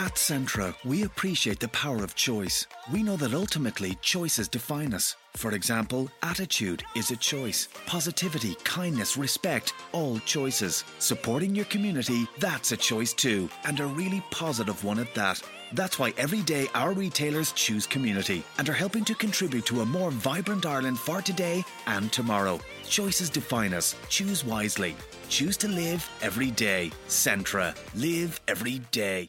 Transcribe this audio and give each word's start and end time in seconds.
At 0.00 0.14
Centra, 0.14 0.74
we 0.82 1.02
appreciate 1.02 1.60
the 1.60 1.68
power 1.68 2.02
of 2.02 2.14
choice. 2.14 2.66
We 2.90 3.02
know 3.02 3.16
that 3.18 3.34
ultimately 3.34 3.98
choices 4.00 4.48
define 4.48 4.94
us. 4.94 5.14
For 5.36 5.52
example, 5.52 6.10
attitude 6.22 6.82
is 6.96 7.10
a 7.10 7.16
choice. 7.16 7.68
Positivity, 7.84 8.54
kindness, 8.64 9.18
respect, 9.18 9.74
all 9.92 10.18
choices. 10.20 10.84
Supporting 11.00 11.54
your 11.54 11.66
community, 11.66 12.26
that's 12.38 12.72
a 12.72 12.78
choice 12.78 13.12
too, 13.12 13.50
and 13.64 13.78
a 13.78 13.84
really 13.84 14.24
positive 14.30 14.82
one 14.84 15.00
at 15.00 15.14
that. 15.16 15.42
That's 15.74 15.98
why 15.98 16.14
every 16.16 16.40
day 16.40 16.68
our 16.74 16.94
retailers 16.94 17.52
choose 17.52 17.86
community 17.86 18.42
and 18.56 18.66
are 18.70 18.80
helping 18.84 19.04
to 19.04 19.14
contribute 19.14 19.66
to 19.66 19.82
a 19.82 19.86
more 19.86 20.10
vibrant 20.10 20.64
Ireland 20.64 20.98
for 20.98 21.20
today 21.20 21.62
and 21.86 22.10
tomorrow. 22.10 22.58
Choices 22.88 23.28
define 23.28 23.74
us. 23.74 23.94
Choose 24.08 24.46
wisely. 24.46 24.96
Choose 25.28 25.58
to 25.58 25.68
live 25.68 26.08
every 26.22 26.52
day. 26.52 26.90
Centra. 27.06 27.76
Live 27.94 28.40
every 28.48 28.78
day. 28.92 29.28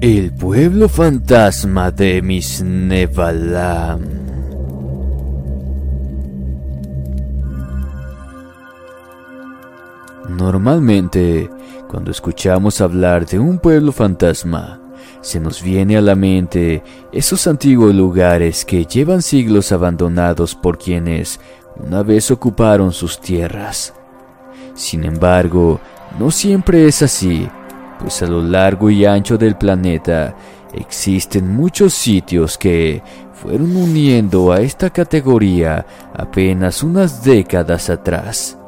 El 0.00 0.32
pueblo 0.32 0.88
fantasma 0.88 1.90
de 1.90 2.22
Misnevalam. 2.22 4.00
Normalmente, 10.28 11.50
cuando 11.90 12.12
escuchamos 12.12 12.80
hablar 12.80 13.26
de 13.26 13.40
un 13.40 13.58
pueblo 13.58 13.90
fantasma, 13.90 14.80
se 15.20 15.40
nos 15.40 15.60
viene 15.64 15.96
a 15.96 16.00
la 16.00 16.14
mente 16.14 16.84
esos 17.10 17.48
antiguos 17.48 17.92
lugares 17.92 18.64
que 18.64 18.84
llevan 18.84 19.20
siglos 19.20 19.72
abandonados 19.72 20.54
por 20.54 20.78
quienes 20.78 21.40
una 21.76 22.04
vez 22.04 22.30
ocuparon 22.30 22.92
sus 22.92 23.20
tierras. 23.20 23.94
Sin 24.74 25.02
embargo, 25.02 25.80
no 26.20 26.30
siempre 26.30 26.86
es 26.86 27.02
así, 27.02 27.48
pues 27.98 28.22
a 28.22 28.26
lo 28.26 28.42
largo 28.42 28.90
y 28.90 29.04
ancho 29.04 29.36
del 29.36 29.56
planeta 29.56 30.34
existen 30.72 31.54
muchos 31.54 31.94
sitios 31.94 32.56
que 32.58 33.02
fueron 33.32 33.76
uniendo 33.76 34.52
a 34.52 34.60
esta 34.60 34.90
categoría 34.90 35.84
apenas 36.14 36.82
unas 36.82 37.22
décadas 37.22 37.88
atrás. 37.90 38.58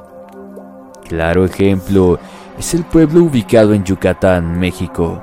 Claro 1.09 1.45
ejemplo 1.45 2.19
es 2.59 2.75
el 2.75 2.85
pueblo 2.85 3.25
ubicado 3.25 3.75
en 3.75 3.85
Yucatán, 3.85 4.59
México, 4.59 5.21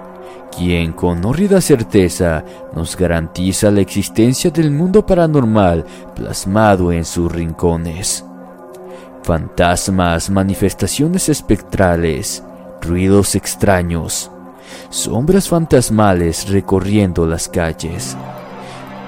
quien 0.56 0.92
con 0.92 1.24
horrida 1.24 1.62
certeza 1.62 2.44
nos 2.76 2.98
garantiza 2.98 3.72
la 3.72 3.82
existencia 3.82 4.52
del 4.52 4.72
mundo 4.72 5.06
paranormal 5.06 5.86
plasmado 6.16 6.92
en 6.92 7.06
sus 7.06 7.32
rincones. 7.32 8.26
Fantasmas, 9.24 10.30
manifestaciones 10.30 11.30
espectrales, 11.30 12.44
ruidos 12.82 13.36
extraños, 13.36 14.32
sombras 14.90 15.50
fantasmales 15.50 16.50
recorriendo 16.50 17.26
las 17.26 17.48
calles. 17.48 18.18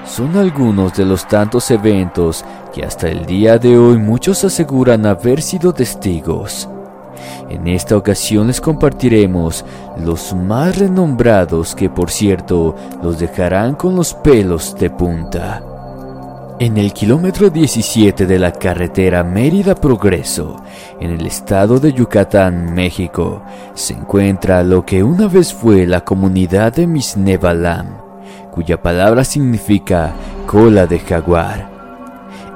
Son 0.06 0.36
algunos 0.36 0.96
de 0.96 1.04
los 1.04 1.26
tantos 1.28 1.70
eventos 1.70 2.44
que 2.74 2.84
hasta 2.84 3.08
el 3.08 3.26
día 3.26 3.58
de 3.58 3.78
hoy 3.78 3.98
muchos 3.98 4.42
aseguran 4.44 5.06
haber 5.06 5.40
sido 5.42 5.72
testigos. 5.72 6.68
En 7.48 7.68
esta 7.68 7.96
ocasión 7.96 8.46
les 8.46 8.60
compartiremos 8.60 9.64
los 10.04 10.34
más 10.34 10.78
renombrados 10.78 11.74
que 11.74 11.90
por 11.90 12.10
cierto 12.10 12.74
los 13.02 13.18
dejarán 13.18 13.74
con 13.74 13.94
los 13.94 14.14
pelos 14.14 14.74
de 14.78 14.90
punta. 14.90 15.69
En 16.60 16.76
el 16.76 16.92
kilómetro 16.92 17.48
17 17.48 18.26
de 18.26 18.38
la 18.38 18.52
carretera 18.52 19.24
Mérida 19.24 19.74
Progreso, 19.74 20.62
en 21.00 21.10
el 21.10 21.24
estado 21.24 21.80
de 21.80 21.94
Yucatán, 21.94 22.74
México, 22.74 23.40
se 23.72 23.94
encuentra 23.94 24.62
lo 24.62 24.84
que 24.84 25.02
una 25.02 25.26
vez 25.26 25.54
fue 25.54 25.86
la 25.86 26.04
comunidad 26.04 26.74
de 26.74 26.86
Misnevalam, 26.86 27.86
cuya 28.50 28.82
palabra 28.82 29.24
significa 29.24 30.12
cola 30.46 30.86
de 30.86 30.98
jaguar. 30.98 31.70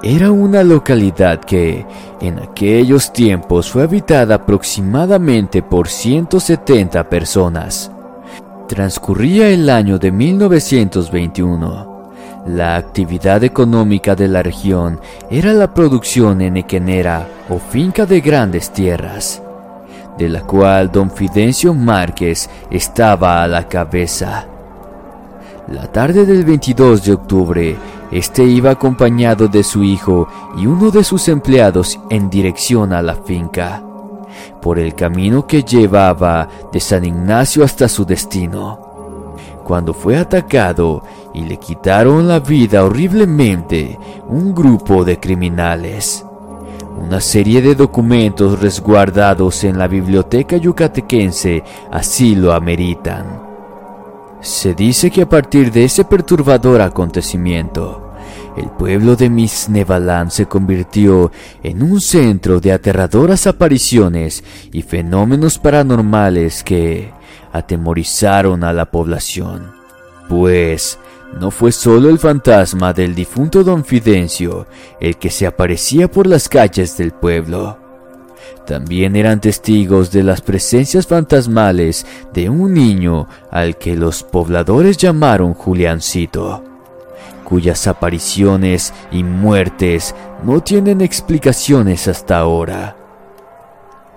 Era 0.02 0.30
una 0.30 0.62
localidad 0.62 1.40
que, 1.40 1.86
en 2.20 2.40
aquellos 2.40 3.10
tiempos, 3.10 3.70
fue 3.70 3.84
habitada 3.84 4.34
aproximadamente 4.34 5.62
por 5.62 5.88
170 5.88 7.08
personas. 7.08 7.90
Transcurría 8.68 9.48
el 9.48 9.70
año 9.70 9.98
de 9.98 10.12
1921. 10.12 11.93
La 12.46 12.76
actividad 12.76 13.42
económica 13.42 14.14
de 14.14 14.28
la 14.28 14.42
región 14.42 15.00
era 15.30 15.54
la 15.54 15.72
producción 15.72 16.42
enequenera 16.42 17.26
o 17.48 17.58
finca 17.58 18.04
de 18.04 18.20
grandes 18.20 18.70
tierras, 18.70 19.42
de 20.18 20.28
la 20.28 20.42
cual 20.42 20.92
don 20.92 21.10
Fidencio 21.10 21.72
Márquez 21.72 22.50
estaba 22.70 23.42
a 23.42 23.48
la 23.48 23.66
cabeza. 23.66 24.46
La 25.68 25.90
tarde 25.90 26.26
del 26.26 26.44
22 26.44 27.04
de 27.06 27.12
octubre, 27.14 27.76
este 28.10 28.44
iba 28.44 28.72
acompañado 28.72 29.48
de 29.48 29.64
su 29.64 29.82
hijo 29.82 30.28
y 30.58 30.66
uno 30.66 30.90
de 30.90 31.02
sus 31.02 31.28
empleados 31.28 31.98
en 32.10 32.28
dirección 32.28 32.92
a 32.92 33.00
la 33.00 33.14
finca, 33.14 33.82
por 34.60 34.78
el 34.78 34.94
camino 34.94 35.46
que 35.46 35.62
llevaba 35.62 36.46
de 36.70 36.78
San 36.78 37.06
Ignacio 37.06 37.64
hasta 37.64 37.88
su 37.88 38.04
destino 38.04 38.92
cuando 39.64 39.94
fue 39.94 40.16
atacado 40.16 41.02
y 41.34 41.42
le 41.42 41.58
quitaron 41.58 42.28
la 42.28 42.40
vida 42.40 42.84
horriblemente 42.84 43.98
un 44.28 44.54
grupo 44.54 45.04
de 45.04 45.18
criminales. 45.18 46.24
Una 46.96 47.20
serie 47.20 47.60
de 47.60 47.74
documentos 47.74 48.60
resguardados 48.60 49.64
en 49.64 49.78
la 49.78 49.88
biblioteca 49.88 50.56
yucatequense 50.56 51.62
así 51.90 52.36
lo 52.36 52.52
ameritan. 52.52 53.42
Se 54.40 54.74
dice 54.74 55.10
que 55.10 55.22
a 55.22 55.28
partir 55.28 55.72
de 55.72 55.84
ese 55.84 56.04
perturbador 56.04 56.80
acontecimiento, 56.80 58.12
el 58.56 58.70
pueblo 58.70 59.16
de 59.16 59.28
Misnevalam 59.28 60.30
se 60.30 60.46
convirtió 60.46 61.32
en 61.62 61.82
un 61.82 62.00
centro 62.00 62.60
de 62.60 62.72
aterradoras 62.72 63.46
apariciones 63.46 64.44
y 64.70 64.82
fenómenos 64.82 65.58
paranormales 65.58 66.62
que, 66.62 67.10
atemorizaron 67.54 68.64
a 68.64 68.72
la 68.72 68.86
población, 68.86 69.70
pues 70.28 70.98
no 71.40 71.50
fue 71.50 71.72
solo 71.72 72.08
el 72.08 72.18
fantasma 72.18 72.92
del 72.92 73.14
difunto 73.14 73.64
don 73.64 73.84
Fidencio 73.84 74.66
el 75.00 75.16
que 75.16 75.30
se 75.30 75.46
aparecía 75.46 76.10
por 76.10 76.26
las 76.26 76.48
calles 76.48 76.96
del 76.96 77.12
pueblo. 77.12 77.78
También 78.66 79.14
eran 79.16 79.40
testigos 79.40 80.10
de 80.10 80.22
las 80.22 80.40
presencias 80.40 81.06
fantasmales 81.06 82.06
de 82.32 82.48
un 82.48 82.72
niño 82.72 83.28
al 83.50 83.76
que 83.76 83.96
los 83.96 84.22
pobladores 84.22 84.96
llamaron 84.96 85.54
Juliancito, 85.54 86.62
cuyas 87.44 87.86
apariciones 87.86 88.94
y 89.10 89.22
muertes 89.22 90.14
no 90.44 90.62
tienen 90.62 91.02
explicaciones 91.02 92.08
hasta 92.08 92.38
ahora. 92.38 92.96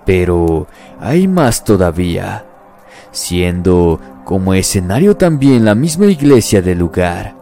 Pero 0.06 0.66
hay 0.98 1.28
más 1.28 1.64
todavía 1.64 2.47
siendo 3.10 4.00
como 4.24 4.54
escenario 4.54 5.16
también 5.16 5.64
la 5.64 5.74
misma 5.74 6.06
iglesia 6.06 6.60
del 6.62 6.78
lugar, 6.78 7.36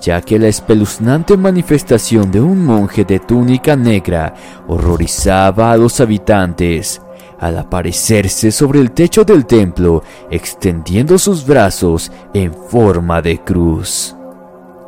ya 0.00 0.20
que 0.20 0.38
la 0.38 0.48
espeluznante 0.48 1.36
manifestación 1.36 2.30
de 2.30 2.40
un 2.40 2.64
monje 2.64 3.04
de 3.04 3.18
túnica 3.18 3.76
negra 3.76 4.34
horrorizaba 4.66 5.72
a 5.72 5.76
los 5.76 6.00
habitantes 6.00 7.00
al 7.40 7.58
aparecerse 7.58 8.50
sobre 8.50 8.80
el 8.80 8.90
techo 8.90 9.24
del 9.24 9.46
templo, 9.46 10.02
extendiendo 10.30 11.18
sus 11.18 11.46
brazos 11.46 12.10
en 12.34 12.52
forma 12.52 13.22
de 13.22 13.38
cruz. 13.38 14.14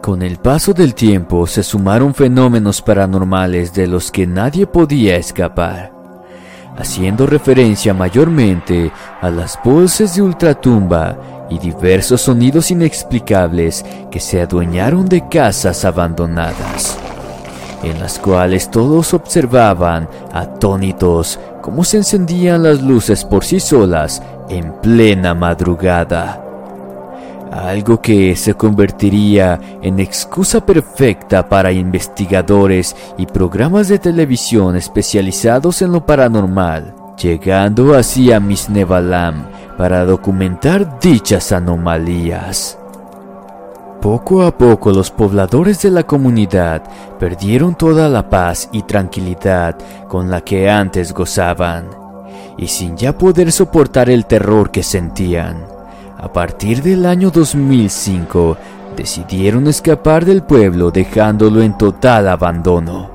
Con 0.03 0.23
el 0.23 0.39
paso 0.39 0.73
del 0.73 0.95
tiempo 0.95 1.47
se 1.47 1.63
sumaron 1.63 2.15
fenómenos 2.15 2.81
paranormales 2.83 3.73
de 3.75 3.87
los 3.87 4.11
que 4.11 4.27
nadie 4.27 4.67
podía 4.67 5.17
escapar, 5.17 5.93
haciendo 6.77 7.27
referencia 7.27 7.95
mayormente 7.95 8.91
a 9.21 9.31
las 9.31 9.59
voces 9.63 10.15
de 10.15 10.23
ultratumba 10.23 11.47
y 11.51 11.59
diversos 11.59 12.23
sonidos 12.23 12.71
inexplicables 12.71 13.85
que 14.11 14.21
se 14.21 14.41
adueñaron 14.41 15.09
de 15.09 15.29
casas 15.29 15.85
abandonadas, 15.85 16.99
en 17.83 17.99
las 18.01 18.19
cuales 18.19 18.71
todos 18.71 19.13
observaban 19.15 20.09
atónitos 20.33 21.39
cómo 21.61 21.85
se 21.85 21.99
encendían 21.99 22.63
las 22.63 22.81
luces 22.81 23.25
por 23.25 23.45
sí 23.45 23.61
solas 23.61 24.23
en 24.49 24.73
plena 24.81 25.35
madrugada. 25.35 26.50
Algo 27.50 28.00
que 28.00 28.37
se 28.37 28.55
convertiría 28.55 29.58
en 29.82 29.99
excusa 29.99 30.64
perfecta 30.64 31.49
para 31.49 31.73
investigadores 31.73 32.94
y 33.19 33.26
programas 33.26 33.88
de 33.88 33.99
televisión 33.99 34.76
especializados 34.76 35.82
en 35.82 35.91
lo 35.91 36.06
paranormal, 36.06 36.94
llegando 37.20 37.94
así 37.94 38.32
a 38.32 38.38
Misnevalam 38.38 39.47
para 39.76 40.05
documentar 40.05 41.00
dichas 41.00 41.50
anomalías. 41.50 42.79
Poco 44.00 44.43
a 44.44 44.56
poco 44.56 44.93
los 44.93 45.11
pobladores 45.11 45.82
de 45.82 45.91
la 45.91 46.05
comunidad 46.05 46.85
perdieron 47.19 47.75
toda 47.75 48.08
la 48.08 48.31
paz 48.31 48.69
y 48.73 48.82
tranquilidad 48.82 49.76
con 50.06 50.31
la 50.31 50.41
que 50.43 50.70
antes 50.70 51.12
gozaban, 51.12 51.88
y 52.56 52.69
sin 52.69 52.97
ya 52.97 53.19
poder 53.19 53.50
soportar 53.50 54.08
el 54.08 54.25
terror 54.25 54.70
que 54.70 54.82
sentían, 54.82 55.80
a 56.23 56.31
partir 56.31 56.83
del 56.83 57.07
año 57.07 57.31
2005 57.31 58.57
decidieron 58.95 59.67
escapar 59.69 60.27
del 60.27 60.43
pueblo 60.43 60.91
dejándolo 60.91 61.63
en 61.63 61.79
total 61.79 62.29
abandono. 62.29 63.11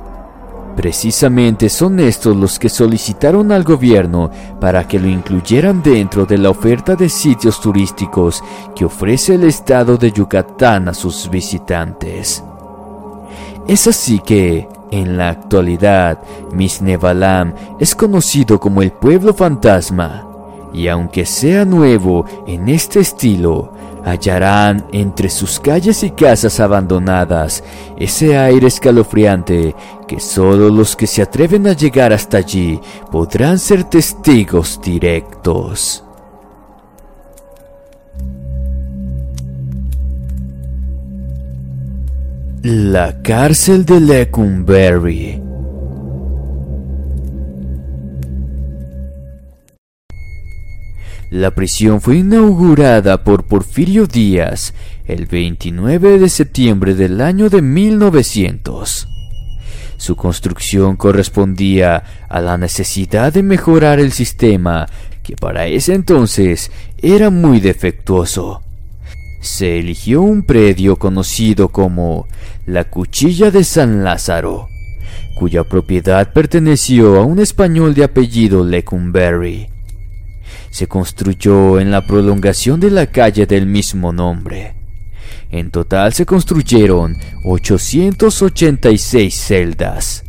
Precisamente 0.75 1.69
son 1.69 1.99
estos 1.99 2.35
los 2.35 2.57
que 2.57 2.67
solicitaron 2.67 3.51
al 3.51 3.63
gobierno 3.63 4.31
para 4.59 4.87
que 4.87 4.99
lo 4.99 5.07
incluyeran 5.07 5.83
dentro 5.83 6.25
de 6.25 6.39
la 6.39 6.49
oferta 6.49 6.95
de 6.95 7.07
sitios 7.07 7.61
turísticos 7.61 8.43
que 8.75 8.85
ofrece 8.85 9.35
el 9.35 9.43
estado 9.43 9.97
de 9.97 10.11
Yucatán 10.11 10.89
a 10.89 10.93
sus 10.95 11.29
visitantes. 11.29 12.43
Es 13.67 13.87
así 13.87 14.19
que, 14.19 14.67
en 14.89 15.15
la 15.15 15.29
actualidad, 15.29 16.19
Misnevalam 16.51 17.53
es 17.79 17.93
conocido 17.93 18.59
como 18.59 18.81
el 18.81 18.91
pueblo 18.91 19.33
fantasma, 19.33 20.24
y 20.75 20.89
aunque 20.89 21.25
sea 21.25 21.63
nuevo 21.63 22.25
en 22.45 22.67
este 22.67 22.99
estilo, 22.99 23.71
hallarán 24.03 24.85
entre 24.91 25.29
sus 25.29 25.59
calles 25.59 26.03
y 26.03 26.11
casas 26.11 26.59
abandonadas 26.59 27.63
ese 27.97 28.37
aire 28.37 28.67
escalofriante 28.67 29.73
que 30.05 30.19
solo 30.19 30.69
los 30.69 30.95
que 30.95 31.07
se 31.07 31.21
atreven 31.21 31.65
a 31.67 31.73
llegar 31.73 32.11
hasta 32.11 32.37
allí 32.37 32.79
podrán 33.09 33.57
ser 33.57 33.85
testigos 33.85 34.79
directos. 34.83 36.03
La 42.61 43.21
cárcel 43.21 43.85
de 43.85 43.99
Lecumberri 44.01 45.44
La 51.35 51.51
prisión 51.51 51.99
fue 51.99 52.19
inaugurada 52.19 53.25
por 53.25 53.43
Porfirio 53.43 54.07
Díaz 54.07 54.73
el 55.05 55.25
29 55.25 56.17
de 56.17 56.29
septiembre 56.29 56.95
del 56.95 57.19
año 57.19 57.49
de 57.49 57.61
1900. 57.61 59.09
Su 59.97 60.15
construcción 60.15 60.95
correspondía 60.95 62.03
a 62.29 62.39
la 62.39 62.57
necesidad 62.57 63.33
de 63.33 63.43
mejorar 63.43 63.99
el 63.99 64.13
sistema, 64.13 64.85
que 65.23 65.35
para 65.35 65.67
ese 65.67 65.93
entonces 65.93 66.71
era 67.01 67.29
muy 67.29 67.59
defectuoso. 67.59 68.61
Se 69.41 69.79
eligió 69.79 70.21
un 70.21 70.43
predio 70.43 70.95
conocido 70.95 71.67
como 71.67 72.29
la 72.65 72.85
Cuchilla 72.85 73.51
de 73.51 73.65
San 73.65 74.05
Lázaro, 74.05 74.69
cuya 75.37 75.65
propiedad 75.65 76.31
perteneció 76.31 77.19
a 77.19 77.25
un 77.25 77.39
español 77.39 77.93
de 77.93 78.05
apellido 78.05 78.63
Lecumberri 78.63 79.74
se 80.69 80.87
construyó 80.87 81.79
en 81.79 81.91
la 81.91 82.05
prolongación 82.05 82.79
de 82.79 82.91
la 82.91 83.07
calle 83.07 83.45
del 83.45 83.65
mismo 83.65 84.11
nombre. 84.11 84.75
En 85.51 85.71
total 85.71 86.13
se 86.13 86.25
construyeron 86.25 87.15
886 87.43 89.33
celdas, 89.33 90.23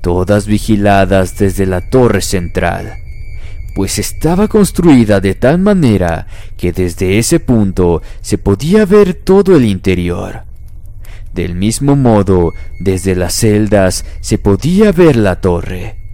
todas 0.00 0.46
vigiladas 0.46 1.36
desde 1.38 1.66
la 1.66 1.88
torre 1.88 2.20
central, 2.20 2.94
pues 3.74 3.98
estaba 3.98 4.48
construida 4.48 5.20
de 5.20 5.34
tal 5.34 5.58
manera 5.58 6.26
que 6.56 6.72
desde 6.72 7.18
ese 7.18 7.40
punto 7.40 8.02
se 8.22 8.38
podía 8.38 8.86
ver 8.86 9.14
todo 9.14 9.54
el 9.54 9.64
interior. 9.64 10.44
Del 11.34 11.54
mismo 11.54 11.94
modo, 11.94 12.54
desde 12.80 13.14
las 13.14 13.34
celdas 13.34 14.06
se 14.20 14.38
podía 14.38 14.92
ver 14.92 15.16
la 15.16 15.42
torre. 15.42 16.05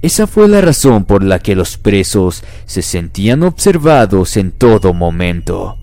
Esa 0.00 0.26
fue 0.26 0.46
la 0.48 0.60
razón 0.60 1.04
por 1.04 1.24
la 1.24 1.40
que 1.40 1.56
los 1.56 1.76
presos 1.76 2.44
se 2.66 2.82
sentían 2.82 3.42
observados 3.42 4.36
en 4.36 4.52
todo 4.52 4.94
momento. 4.94 5.76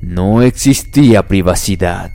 No 0.00 0.42
existía 0.42 1.26
privacidad. 1.26 2.12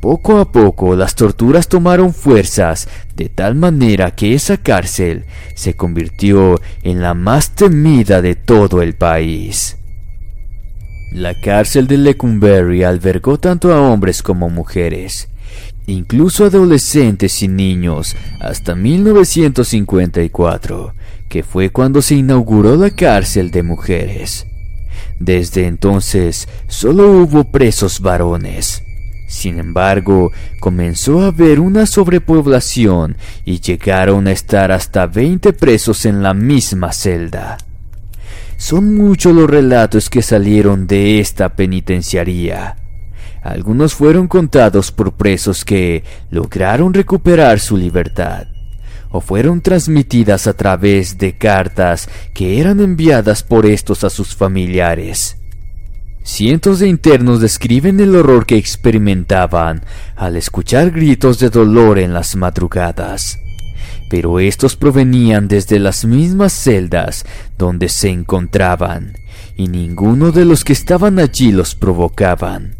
Poco 0.00 0.38
a 0.38 0.50
poco 0.50 0.96
las 0.96 1.14
torturas 1.14 1.68
tomaron 1.68 2.12
fuerzas 2.12 2.88
de 3.16 3.28
tal 3.28 3.54
manera 3.54 4.12
que 4.12 4.34
esa 4.34 4.56
cárcel 4.56 5.24
se 5.54 5.74
convirtió 5.74 6.60
en 6.82 7.02
la 7.02 7.14
más 7.14 7.54
temida 7.54 8.22
de 8.22 8.34
todo 8.34 8.82
el 8.82 8.94
país. 8.94 9.76
La 11.12 11.40
cárcel 11.40 11.86
de 11.86 11.96
Lecumberri 11.96 12.84
albergó 12.84 13.38
tanto 13.38 13.72
a 13.72 13.80
hombres 13.80 14.22
como 14.22 14.50
mujeres, 14.50 15.28
incluso 15.86 16.44
adolescentes 16.44 17.42
y 17.42 17.48
niños, 17.48 18.14
hasta 18.40 18.74
1954, 18.74 20.92
que 21.28 21.42
fue 21.42 21.70
cuando 21.70 22.02
se 22.02 22.16
inauguró 22.16 22.76
la 22.76 22.90
cárcel 22.90 23.50
de 23.50 23.62
mujeres. 23.62 24.46
Desde 25.18 25.66
entonces 25.66 26.48
solo 26.68 27.10
hubo 27.10 27.50
presos 27.50 28.00
varones. 28.00 28.82
Sin 29.26 29.58
embargo, 29.58 30.30
comenzó 30.60 31.22
a 31.22 31.26
haber 31.26 31.60
una 31.60 31.86
sobrepoblación 31.86 33.16
y 33.44 33.60
llegaron 33.60 34.26
a 34.26 34.32
estar 34.32 34.72
hasta 34.72 35.06
20 35.06 35.52
presos 35.52 36.06
en 36.06 36.22
la 36.22 36.32
misma 36.32 36.92
celda. 36.92 37.58
Son 38.56 38.94
muchos 38.94 39.34
los 39.34 39.48
relatos 39.48 40.08
que 40.08 40.22
salieron 40.22 40.86
de 40.86 41.20
esta 41.20 41.50
penitenciaría 41.50 42.76
algunos 43.42 43.94
fueron 43.94 44.26
contados 44.26 44.90
por 44.90 45.12
presos 45.12 45.64
que 45.64 46.04
lograron 46.30 46.92
recuperar 46.92 47.60
su 47.60 47.76
libertad, 47.76 48.48
o 49.10 49.20
fueron 49.20 49.60
transmitidas 49.60 50.46
a 50.46 50.54
través 50.54 51.18
de 51.18 51.36
cartas 51.36 52.08
que 52.34 52.60
eran 52.60 52.80
enviadas 52.80 53.42
por 53.42 53.66
estos 53.66 54.04
a 54.04 54.10
sus 54.10 54.34
familiares. 54.34 55.36
Cientos 56.22 56.80
de 56.80 56.88
internos 56.88 57.40
describen 57.40 58.00
el 58.00 58.14
horror 58.14 58.44
que 58.44 58.56
experimentaban 58.56 59.82
al 60.14 60.36
escuchar 60.36 60.90
gritos 60.90 61.38
de 61.38 61.48
dolor 61.48 61.98
en 61.98 62.12
las 62.12 62.36
madrugadas, 62.36 63.38
pero 64.10 64.38
estos 64.38 64.76
provenían 64.76 65.48
desde 65.48 65.78
las 65.78 66.04
mismas 66.04 66.52
celdas 66.52 67.24
donde 67.56 67.88
se 67.88 68.10
encontraban, 68.10 69.14
y 69.56 69.68
ninguno 69.68 70.30
de 70.30 70.44
los 70.44 70.64
que 70.64 70.74
estaban 70.74 71.18
allí 71.18 71.50
los 71.50 71.74
provocaban 71.74 72.77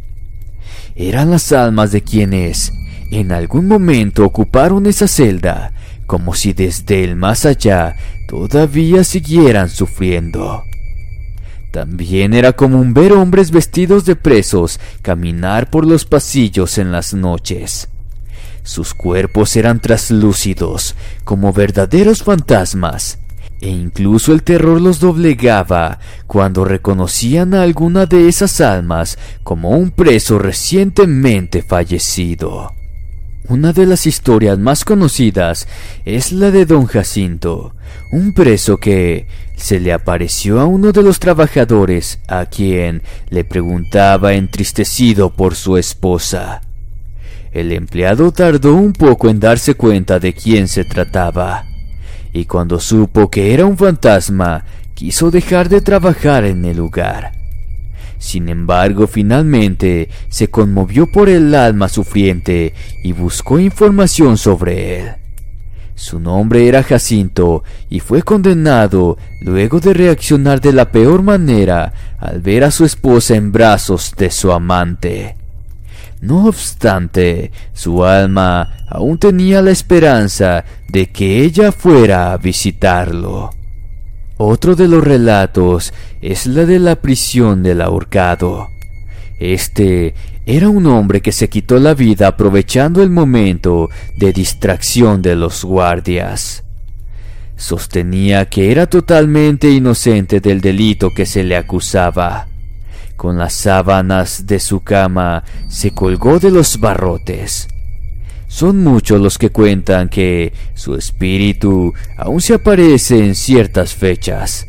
eran 0.98 1.30
las 1.30 1.52
almas 1.52 1.92
de 1.92 2.02
quienes 2.02 2.72
en 3.12 3.30
algún 3.30 3.68
momento 3.68 4.24
ocuparon 4.24 4.84
esa 4.86 5.06
celda, 5.06 5.72
como 6.06 6.34
si 6.34 6.52
desde 6.52 7.04
el 7.04 7.14
más 7.14 7.46
allá 7.46 7.94
todavía 8.26 9.04
siguieran 9.04 9.70
sufriendo. 9.70 10.64
También 11.70 12.34
era 12.34 12.52
común 12.52 12.94
ver 12.94 13.12
hombres 13.12 13.52
vestidos 13.52 14.04
de 14.06 14.16
presos 14.16 14.80
caminar 15.00 15.70
por 15.70 15.86
los 15.86 16.04
pasillos 16.04 16.78
en 16.78 16.90
las 16.90 17.14
noches. 17.14 17.88
Sus 18.64 18.92
cuerpos 18.92 19.54
eran 19.56 19.80
traslúcidos, 19.80 20.96
como 21.24 21.52
verdaderos 21.52 22.24
fantasmas, 22.24 23.18
E 23.60 23.68
incluso 23.68 24.32
el 24.32 24.42
terror 24.42 24.80
los 24.80 25.00
doblegaba 25.00 25.98
cuando 26.26 26.64
reconocían 26.64 27.54
a 27.54 27.62
alguna 27.62 28.06
de 28.06 28.28
esas 28.28 28.60
almas 28.60 29.18
como 29.42 29.70
un 29.70 29.90
preso 29.90 30.38
recientemente 30.38 31.62
fallecido. 31.62 32.72
Una 33.48 33.72
de 33.72 33.86
las 33.86 34.06
historias 34.06 34.58
más 34.58 34.84
conocidas 34.84 35.66
es 36.04 36.32
la 36.32 36.50
de 36.50 36.66
don 36.66 36.84
Jacinto, 36.84 37.74
un 38.12 38.34
preso 38.34 38.76
que 38.76 39.26
se 39.56 39.80
le 39.80 39.92
apareció 39.92 40.60
a 40.60 40.66
uno 40.66 40.92
de 40.92 41.02
los 41.02 41.18
trabajadores 41.18 42.20
a 42.28 42.44
quien 42.46 43.02
le 43.30 43.44
preguntaba 43.44 44.34
entristecido 44.34 45.30
por 45.30 45.54
su 45.54 45.78
esposa. 45.78 46.60
El 47.50 47.72
empleado 47.72 48.30
tardó 48.32 48.74
un 48.74 48.92
poco 48.92 49.30
en 49.30 49.40
darse 49.40 49.74
cuenta 49.74 50.20
de 50.20 50.34
quién 50.34 50.68
se 50.68 50.84
trataba, 50.84 51.64
y 52.32 52.44
cuando 52.44 52.80
supo 52.80 53.30
que 53.30 53.54
era 53.54 53.66
un 53.66 53.76
fantasma, 53.76 54.64
quiso 54.94 55.30
dejar 55.30 55.68
de 55.68 55.80
trabajar 55.80 56.44
en 56.44 56.64
el 56.64 56.76
lugar. 56.76 57.32
Sin 58.18 58.48
embargo, 58.48 59.06
finalmente 59.06 60.08
se 60.28 60.48
conmovió 60.48 61.06
por 61.10 61.28
el 61.28 61.54
alma 61.54 61.88
sufriente 61.88 62.74
y 63.04 63.12
buscó 63.12 63.58
información 63.58 64.36
sobre 64.36 65.00
él. 65.00 65.08
Su 65.94 66.20
nombre 66.20 66.68
era 66.68 66.82
Jacinto 66.82 67.64
y 67.90 68.00
fue 68.00 68.22
condenado 68.22 69.18
luego 69.40 69.80
de 69.80 69.94
reaccionar 69.94 70.60
de 70.60 70.72
la 70.72 70.92
peor 70.92 71.22
manera 71.22 71.92
al 72.18 72.40
ver 72.40 72.62
a 72.62 72.70
su 72.70 72.84
esposa 72.84 73.34
en 73.34 73.50
brazos 73.50 74.14
de 74.16 74.30
su 74.30 74.52
amante. 74.52 75.37
No 76.20 76.46
obstante, 76.46 77.52
su 77.72 78.04
alma 78.04 78.84
aún 78.88 79.18
tenía 79.18 79.62
la 79.62 79.70
esperanza 79.70 80.64
de 80.88 81.10
que 81.10 81.44
ella 81.44 81.70
fuera 81.70 82.32
a 82.32 82.38
visitarlo. 82.38 83.50
Otro 84.36 84.74
de 84.74 84.88
los 84.88 85.04
relatos 85.04 85.92
es 86.20 86.46
la 86.46 86.64
de 86.64 86.78
la 86.78 86.96
prisión 86.96 87.62
del 87.62 87.80
ahorcado. 87.80 88.68
Este 89.38 90.14
era 90.46 90.68
un 90.68 90.86
hombre 90.86 91.20
que 91.20 91.30
se 91.30 91.48
quitó 91.48 91.78
la 91.78 91.94
vida 91.94 92.28
aprovechando 92.28 93.02
el 93.02 93.10
momento 93.10 93.88
de 94.16 94.32
distracción 94.32 95.22
de 95.22 95.36
los 95.36 95.64
guardias. 95.64 96.64
Sostenía 97.56 98.46
que 98.46 98.72
era 98.72 98.86
totalmente 98.86 99.70
inocente 99.70 100.40
del 100.40 100.60
delito 100.60 101.10
que 101.14 101.26
se 101.26 101.44
le 101.44 101.56
acusaba. 101.56 102.48
Con 103.18 103.36
las 103.36 103.52
sábanas 103.52 104.46
de 104.46 104.58
su 104.58 104.80
cama 104.80 105.44
se 105.68 105.90
colgó 105.90 106.38
de 106.38 106.50
los 106.50 106.80
barrotes 106.80 107.68
son 108.48 108.82
muchos 108.82 109.20
los 109.20 109.36
que 109.36 109.50
cuentan 109.50 110.08
que 110.08 110.54
su 110.74 110.94
espíritu 110.94 111.92
aún 112.16 112.40
se 112.40 112.54
aparece 112.54 113.22
en 113.22 113.34
ciertas 113.34 113.94
fechas, 113.94 114.66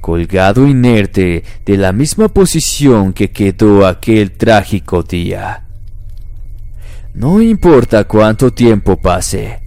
colgado 0.00 0.66
inerte 0.66 1.44
de 1.64 1.76
la 1.76 1.92
misma 1.92 2.28
posición 2.28 3.12
que 3.12 3.30
quedó 3.30 3.86
aquel 3.86 4.32
trágico 4.32 5.04
día. 5.04 5.64
No 7.14 7.40
importa 7.40 8.04
cuánto 8.04 8.52
tiempo 8.52 9.00
pase, 9.00 9.59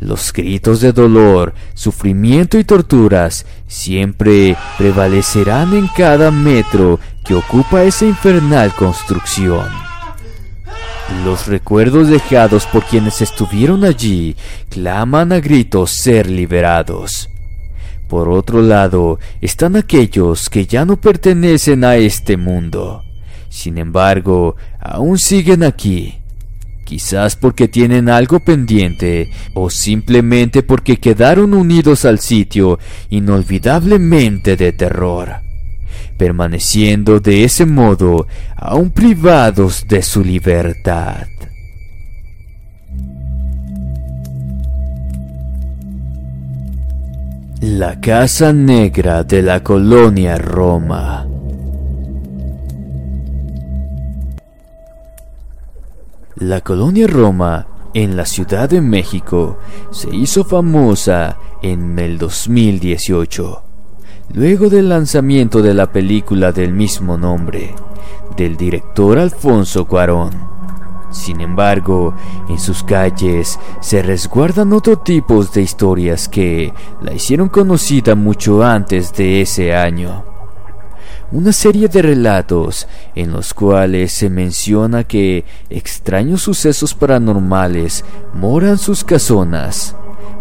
los 0.00 0.32
gritos 0.32 0.80
de 0.80 0.92
dolor, 0.92 1.54
sufrimiento 1.74 2.58
y 2.58 2.64
torturas 2.64 3.44
siempre 3.66 4.56
prevalecerán 4.78 5.74
en 5.74 5.88
cada 5.88 6.30
metro 6.30 6.98
que 7.24 7.34
ocupa 7.34 7.84
esa 7.84 8.06
infernal 8.06 8.74
construcción. 8.74 9.68
Los 11.24 11.48
recuerdos 11.48 12.08
dejados 12.08 12.66
por 12.66 12.84
quienes 12.84 13.20
estuvieron 13.20 13.84
allí 13.84 14.36
claman 14.70 15.32
a 15.32 15.40
gritos 15.40 15.90
ser 15.90 16.30
liberados. 16.30 17.28
Por 18.08 18.28
otro 18.28 18.62
lado, 18.62 19.18
están 19.40 19.76
aquellos 19.76 20.48
que 20.48 20.66
ya 20.66 20.84
no 20.84 21.00
pertenecen 21.00 21.84
a 21.84 21.96
este 21.96 22.36
mundo. 22.36 23.04
Sin 23.50 23.76
embargo, 23.76 24.56
aún 24.80 25.18
siguen 25.18 25.62
aquí. 25.62 26.19
Quizás 26.90 27.36
porque 27.36 27.68
tienen 27.68 28.08
algo 28.08 28.40
pendiente 28.40 29.30
o 29.54 29.70
simplemente 29.70 30.64
porque 30.64 30.96
quedaron 30.96 31.54
unidos 31.54 32.04
al 32.04 32.18
sitio 32.18 32.80
inolvidablemente 33.10 34.56
de 34.56 34.72
terror 34.72 35.36
permaneciendo 36.18 37.20
de 37.20 37.44
ese 37.44 37.64
modo 37.64 38.26
aún 38.56 38.90
privados 38.90 39.86
de 39.86 40.02
su 40.02 40.24
libertad. 40.24 41.28
La 47.60 48.00
Casa 48.00 48.52
Negra 48.52 49.22
de 49.22 49.42
la 49.42 49.62
Colonia 49.62 50.36
Roma. 50.38 51.19
La 56.40 56.62
Colonia 56.62 57.06
Roma 57.06 57.66
en 57.92 58.16
la 58.16 58.24
Ciudad 58.24 58.66
de 58.66 58.80
México 58.80 59.58
se 59.90 60.08
hizo 60.16 60.42
famosa 60.42 61.36
en 61.60 61.98
el 61.98 62.16
2018 62.16 63.62
luego 64.32 64.70
del 64.70 64.88
lanzamiento 64.88 65.60
de 65.60 65.74
la 65.74 65.92
película 65.92 66.50
del 66.50 66.72
mismo 66.72 67.18
nombre, 67.18 67.74
del 68.38 68.56
director 68.56 69.18
Alfonso 69.18 69.84
Cuarón. 69.84 70.30
Sin 71.10 71.42
embargo, 71.42 72.14
en 72.48 72.58
sus 72.58 72.84
calles 72.84 73.58
se 73.80 74.00
resguardan 74.00 74.72
otro 74.72 74.98
tipos 74.98 75.52
de 75.52 75.60
historias 75.60 76.26
que 76.26 76.72
la 77.02 77.12
hicieron 77.12 77.50
conocida 77.50 78.14
mucho 78.14 78.64
antes 78.64 79.12
de 79.12 79.42
ese 79.42 79.74
año. 79.74 80.29
Una 81.32 81.52
serie 81.52 81.88
de 81.88 82.02
relatos 82.02 82.88
en 83.14 83.32
los 83.32 83.54
cuales 83.54 84.12
se 84.12 84.28
menciona 84.28 85.04
que 85.04 85.44
extraños 85.68 86.42
sucesos 86.42 86.94
paranormales 86.94 88.04
moran 88.34 88.78
sus 88.78 89.04
casonas. 89.04 89.94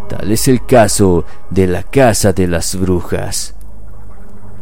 Tal 0.08 0.32
es 0.32 0.48
el 0.48 0.66
caso 0.66 1.26
de 1.50 1.68
la 1.68 1.84
Casa 1.84 2.34
de 2.34 2.48
las 2.48 2.76
Brujas 2.76 3.54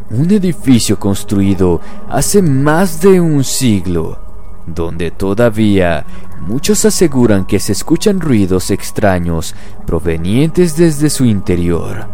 un 0.09 0.31
edificio 0.31 0.97
construido 0.97 1.81
hace 2.09 2.41
más 2.41 3.01
de 3.01 3.19
un 3.19 3.43
siglo, 3.43 4.17
donde 4.65 5.11
todavía 5.11 6.05
muchos 6.41 6.85
aseguran 6.85 7.45
que 7.45 7.59
se 7.59 7.73
escuchan 7.73 8.21
ruidos 8.21 8.71
extraños 8.71 9.53
provenientes 9.85 10.77
desde 10.77 11.09
su 11.09 11.25
interior. 11.25 12.07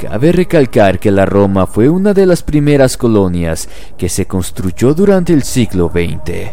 Cabe 0.00 0.32
recalcar 0.32 0.98
que 0.98 1.10
la 1.10 1.26
Roma 1.26 1.66
fue 1.66 1.90
una 1.90 2.14
de 2.14 2.24
las 2.24 2.42
primeras 2.42 2.96
colonias 2.96 3.68
que 3.98 4.08
se 4.08 4.26
construyó 4.26 4.94
durante 4.94 5.34
el 5.34 5.42
siglo 5.42 5.90
XX. 5.92 6.52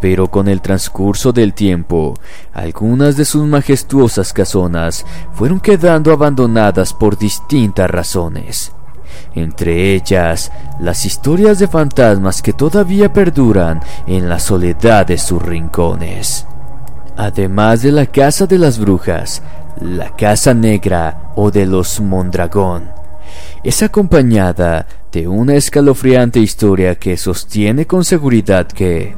Pero 0.00 0.30
con 0.30 0.48
el 0.48 0.62
transcurso 0.62 1.30
del 1.32 1.52
tiempo, 1.52 2.14
algunas 2.54 3.18
de 3.18 3.26
sus 3.26 3.44
majestuosas 3.44 4.32
casonas 4.32 5.04
fueron 5.34 5.60
quedando 5.60 6.10
abandonadas 6.10 6.94
por 6.94 7.18
distintas 7.18 7.90
razones 7.90 8.72
entre 9.34 9.94
ellas 9.94 10.50
las 10.80 11.04
historias 11.04 11.58
de 11.58 11.68
fantasmas 11.68 12.42
que 12.42 12.52
todavía 12.52 13.12
perduran 13.12 13.80
en 14.06 14.28
la 14.28 14.38
soledad 14.38 15.06
de 15.06 15.18
sus 15.18 15.42
rincones. 15.42 16.46
Además 17.16 17.82
de 17.82 17.92
la 17.92 18.06
casa 18.06 18.46
de 18.46 18.58
las 18.58 18.78
brujas, 18.78 19.42
la 19.84 20.16
casa 20.16 20.54
negra 20.54 21.32
o 21.36 21.50
de 21.50 21.66
los 21.66 22.00
Mondragón, 22.00 22.90
es 23.62 23.82
acompañada 23.82 24.86
de 25.12 25.28
una 25.28 25.54
escalofriante 25.54 26.40
historia 26.40 26.96
que 26.96 27.16
sostiene 27.16 27.86
con 27.86 28.04
seguridad 28.04 28.66
que, 28.66 29.14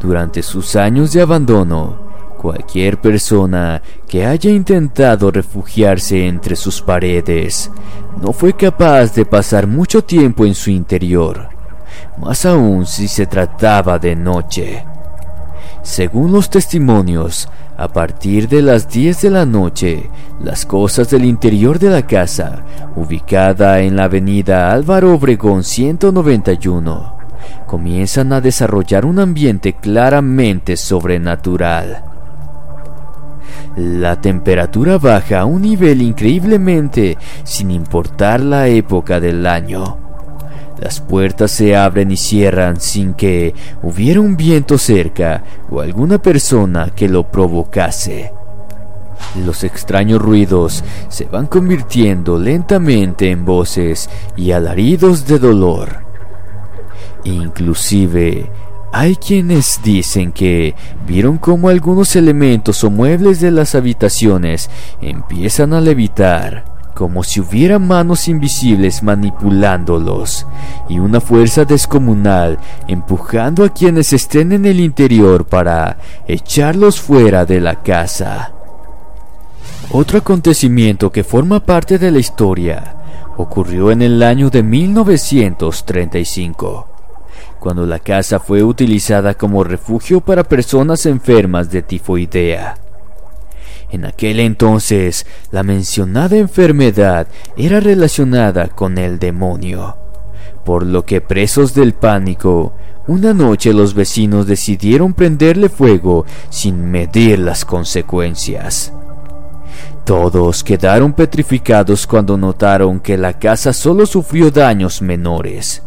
durante 0.00 0.42
sus 0.42 0.76
años 0.76 1.12
de 1.12 1.22
abandono, 1.22 2.10
Cualquier 2.40 2.98
persona 2.98 3.82
que 4.08 4.24
haya 4.24 4.48
intentado 4.48 5.30
refugiarse 5.30 6.26
entre 6.26 6.56
sus 6.56 6.80
paredes 6.80 7.70
no 8.22 8.32
fue 8.32 8.54
capaz 8.54 9.12
de 9.12 9.26
pasar 9.26 9.66
mucho 9.66 10.02
tiempo 10.02 10.46
en 10.46 10.54
su 10.54 10.70
interior, 10.70 11.50
más 12.16 12.46
aún 12.46 12.86
si 12.86 13.08
se 13.08 13.26
trataba 13.26 13.98
de 13.98 14.16
noche. 14.16 14.82
Según 15.82 16.32
los 16.32 16.50
testimonios, 16.50 17.48
a 17.78 17.88
partir 17.88 18.48
de 18.48 18.60
las 18.60 18.88
10 18.88 19.22
de 19.22 19.30
la 19.30 19.46
noche, 19.46 20.10
las 20.42 20.66
cosas 20.66 21.08
del 21.08 21.24
interior 21.24 21.78
de 21.78 21.88
la 21.88 22.06
casa, 22.06 22.62
ubicada 22.96 23.80
en 23.80 23.96
la 23.96 24.04
avenida 24.04 24.72
Álvaro 24.72 25.14
Obregón 25.14 25.64
191, 25.64 27.14
comienzan 27.66 28.34
a 28.34 28.42
desarrollar 28.42 29.06
un 29.06 29.18
ambiente 29.18 29.72
claramente 29.72 30.76
sobrenatural. 30.76 32.04
La 33.76 34.20
temperatura 34.20 34.98
baja 34.98 35.40
a 35.40 35.44
un 35.46 35.62
nivel 35.62 36.02
increíblemente 36.02 37.16
sin 37.44 37.70
importar 37.70 38.40
la 38.40 38.68
época 38.68 39.20
del 39.20 39.46
año. 39.46 40.09
Las 40.80 41.00
puertas 41.00 41.50
se 41.50 41.76
abren 41.76 42.10
y 42.10 42.16
cierran 42.16 42.80
sin 42.80 43.12
que 43.12 43.54
hubiera 43.82 44.20
un 44.20 44.36
viento 44.36 44.78
cerca 44.78 45.44
o 45.70 45.80
alguna 45.80 46.22
persona 46.22 46.90
que 46.96 47.06
lo 47.06 47.24
provocase. 47.24 48.32
Los 49.44 49.62
extraños 49.62 50.22
ruidos 50.22 50.82
se 51.10 51.26
van 51.26 51.46
convirtiendo 51.48 52.38
lentamente 52.38 53.30
en 53.30 53.44
voces 53.44 54.08
y 54.36 54.52
alaridos 54.52 55.26
de 55.26 55.38
dolor. 55.38 55.98
Inclusive, 57.24 58.50
hay 58.90 59.16
quienes 59.16 59.80
dicen 59.84 60.32
que 60.32 60.74
vieron 61.06 61.36
cómo 61.36 61.68
algunos 61.68 62.16
elementos 62.16 62.82
o 62.84 62.90
muebles 62.90 63.40
de 63.40 63.50
las 63.50 63.74
habitaciones 63.74 64.70
empiezan 65.02 65.74
a 65.74 65.80
levitar, 65.82 66.64
como 67.00 67.24
si 67.24 67.40
hubiera 67.40 67.78
manos 67.78 68.28
invisibles 68.28 69.02
manipulándolos, 69.02 70.46
y 70.86 70.98
una 70.98 71.18
fuerza 71.18 71.64
descomunal 71.64 72.58
empujando 72.88 73.64
a 73.64 73.70
quienes 73.70 74.12
estén 74.12 74.52
en 74.52 74.66
el 74.66 74.80
interior 74.80 75.46
para 75.46 75.96
echarlos 76.28 77.00
fuera 77.00 77.46
de 77.46 77.58
la 77.58 77.76
casa. 77.76 78.52
Otro 79.92 80.18
acontecimiento 80.18 81.10
que 81.10 81.24
forma 81.24 81.60
parte 81.60 81.96
de 81.96 82.10
la 82.10 82.18
historia 82.18 82.96
ocurrió 83.38 83.90
en 83.90 84.02
el 84.02 84.22
año 84.22 84.50
de 84.50 84.62
1935 84.62 86.86
cuando 87.58 87.86
la 87.86 87.98
casa 87.98 88.40
fue 88.40 88.62
utilizada 88.62 89.32
como 89.32 89.64
refugio 89.64 90.20
para 90.20 90.44
personas 90.44 91.06
enfermas 91.06 91.70
de 91.70 91.80
tifoidea. 91.80 92.89
En 93.92 94.04
aquel 94.04 94.38
entonces, 94.40 95.26
la 95.50 95.62
mencionada 95.62 96.36
enfermedad 96.36 97.26
era 97.56 97.80
relacionada 97.80 98.68
con 98.68 98.98
el 98.98 99.18
demonio, 99.18 99.96
por 100.64 100.86
lo 100.86 101.04
que 101.04 101.20
presos 101.20 101.74
del 101.74 101.94
pánico, 101.94 102.72
una 103.08 103.34
noche 103.34 103.72
los 103.72 103.94
vecinos 103.94 104.46
decidieron 104.46 105.14
prenderle 105.14 105.68
fuego 105.68 106.24
sin 106.50 106.90
medir 106.90 107.40
las 107.40 107.64
consecuencias. 107.64 108.92
Todos 110.04 110.62
quedaron 110.62 111.12
petrificados 111.12 112.06
cuando 112.06 112.36
notaron 112.36 113.00
que 113.00 113.16
la 113.16 113.38
casa 113.38 113.72
solo 113.72 114.06
sufrió 114.06 114.50
daños 114.50 115.02
menores. 115.02 115.82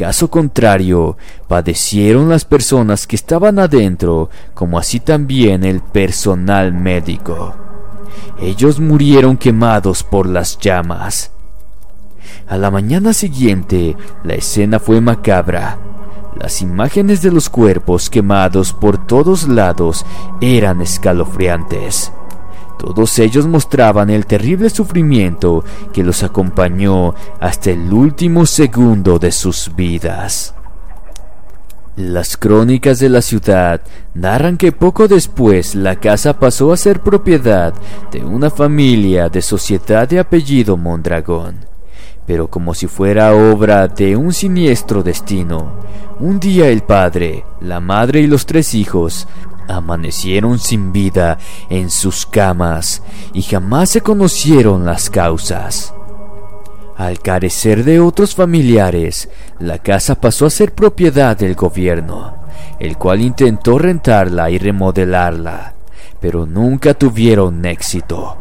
Caso 0.00 0.30
contrario, 0.30 1.18
padecieron 1.46 2.30
las 2.30 2.46
personas 2.46 3.06
que 3.06 3.16
estaban 3.16 3.58
adentro, 3.58 4.30
como 4.54 4.78
así 4.78 4.98
también 4.98 5.62
el 5.62 5.82
personal 5.82 6.72
médico. 6.72 7.54
Ellos 8.40 8.80
murieron 8.80 9.36
quemados 9.36 10.02
por 10.02 10.26
las 10.26 10.56
llamas. 10.56 11.32
A 12.48 12.56
la 12.56 12.70
mañana 12.70 13.12
siguiente, 13.12 13.94
la 14.24 14.36
escena 14.36 14.78
fue 14.78 15.02
macabra. 15.02 15.76
Las 16.34 16.62
imágenes 16.62 17.20
de 17.20 17.30
los 17.30 17.50
cuerpos 17.50 18.08
quemados 18.08 18.72
por 18.72 19.06
todos 19.06 19.48
lados 19.48 20.06
eran 20.40 20.80
escalofriantes. 20.80 22.10
Todos 22.80 23.18
ellos 23.18 23.46
mostraban 23.46 24.08
el 24.08 24.24
terrible 24.24 24.70
sufrimiento 24.70 25.62
que 25.92 26.02
los 26.02 26.22
acompañó 26.22 27.14
hasta 27.38 27.72
el 27.72 27.92
último 27.92 28.46
segundo 28.46 29.18
de 29.18 29.32
sus 29.32 29.70
vidas. 29.76 30.54
Las 31.96 32.38
crónicas 32.38 32.98
de 32.98 33.10
la 33.10 33.20
ciudad 33.20 33.82
narran 34.14 34.56
que 34.56 34.72
poco 34.72 35.08
después 35.08 35.74
la 35.74 35.96
casa 35.96 36.38
pasó 36.38 36.72
a 36.72 36.78
ser 36.78 37.00
propiedad 37.00 37.74
de 38.10 38.24
una 38.24 38.48
familia 38.48 39.28
de 39.28 39.42
sociedad 39.42 40.08
de 40.08 40.18
apellido 40.18 40.78
Mondragón. 40.78 41.69
Pero 42.30 42.46
como 42.46 42.74
si 42.74 42.86
fuera 42.86 43.34
obra 43.34 43.88
de 43.88 44.14
un 44.14 44.32
siniestro 44.32 45.02
destino, 45.02 45.80
un 46.20 46.38
día 46.38 46.68
el 46.68 46.82
padre, 46.82 47.44
la 47.60 47.80
madre 47.80 48.20
y 48.20 48.28
los 48.28 48.46
tres 48.46 48.72
hijos 48.72 49.26
amanecieron 49.66 50.60
sin 50.60 50.92
vida 50.92 51.38
en 51.70 51.90
sus 51.90 52.26
camas 52.26 53.02
y 53.32 53.42
jamás 53.42 53.90
se 53.90 54.00
conocieron 54.00 54.84
las 54.84 55.10
causas. 55.10 55.92
Al 56.96 57.18
carecer 57.18 57.82
de 57.82 57.98
otros 57.98 58.36
familiares, 58.36 59.28
la 59.58 59.80
casa 59.80 60.14
pasó 60.14 60.46
a 60.46 60.50
ser 60.50 60.72
propiedad 60.72 61.36
del 61.36 61.56
gobierno, 61.56 62.36
el 62.78 62.96
cual 62.96 63.22
intentó 63.22 63.76
rentarla 63.76 64.50
y 64.50 64.58
remodelarla, 64.58 65.74
pero 66.20 66.46
nunca 66.46 66.94
tuvieron 66.94 67.66
éxito, 67.66 68.36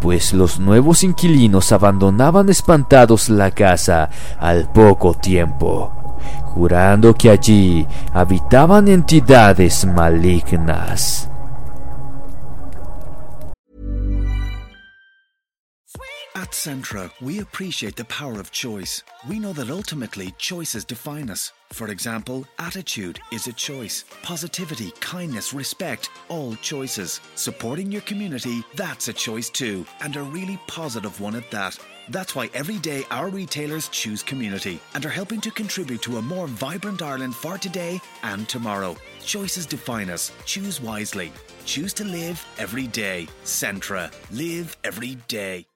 pues 0.00 0.32
los 0.32 0.58
nuevos 0.58 1.02
inquilinos 1.04 1.72
abandonaban 1.72 2.48
espantados 2.48 3.28
la 3.28 3.50
casa 3.50 4.10
al 4.38 4.68
poco 4.68 5.14
tiempo 5.14 5.92
jurando 6.58 7.14
que 7.14 7.30
allí 7.30 7.86
habitaban 8.12 8.88
entidades 8.88 9.84
malignas. 9.86 11.30
At 16.48 16.54
Centra, 16.54 17.10
we 17.20 17.40
appreciate 17.40 17.94
the 17.94 18.06
power 18.06 18.40
of 18.40 18.50
choice. 18.50 19.02
We 19.28 19.38
know 19.38 19.52
that 19.52 19.68
ultimately 19.68 20.34
choices 20.38 20.82
define 20.82 21.28
us. 21.28 21.52
For 21.74 21.88
example, 21.88 22.46
attitude 22.58 23.20
is 23.30 23.46
a 23.46 23.52
choice. 23.52 24.06
Positivity, 24.22 24.92
kindness, 24.92 25.52
respect, 25.52 26.08
all 26.30 26.54
choices. 26.54 27.20
Supporting 27.34 27.92
your 27.92 28.00
community, 28.00 28.64
that's 28.76 29.08
a 29.08 29.12
choice 29.12 29.50
too, 29.50 29.84
and 30.00 30.16
a 30.16 30.22
really 30.22 30.58
positive 30.66 31.20
one 31.20 31.36
at 31.36 31.50
that. 31.50 31.78
That's 32.08 32.34
why 32.34 32.48
every 32.54 32.78
day 32.78 33.04
our 33.10 33.28
retailers 33.28 33.88
choose 33.88 34.22
community 34.22 34.80
and 34.94 35.04
are 35.04 35.10
helping 35.10 35.42
to 35.42 35.50
contribute 35.50 36.00
to 36.00 36.16
a 36.16 36.22
more 36.22 36.46
vibrant 36.46 37.02
Ireland 37.02 37.34
for 37.34 37.58
today 37.58 38.00
and 38.22 38.48
tomorrow. 38.48 38.96
Choices 39.22 39.66
define 39.66 40.08
us. 40.08 40.32
Choose 40.46 40.80
wisely. 40.80 41.30
Choose 41.66 41.92
to 41.92 42.04
live 42.04 42.42
every 42.56 42.86
day. 42.86 43.28
Centra. 43.44 44.10
Live 44.30 44.78
every 44.82 45.16
day. 45.28 45.66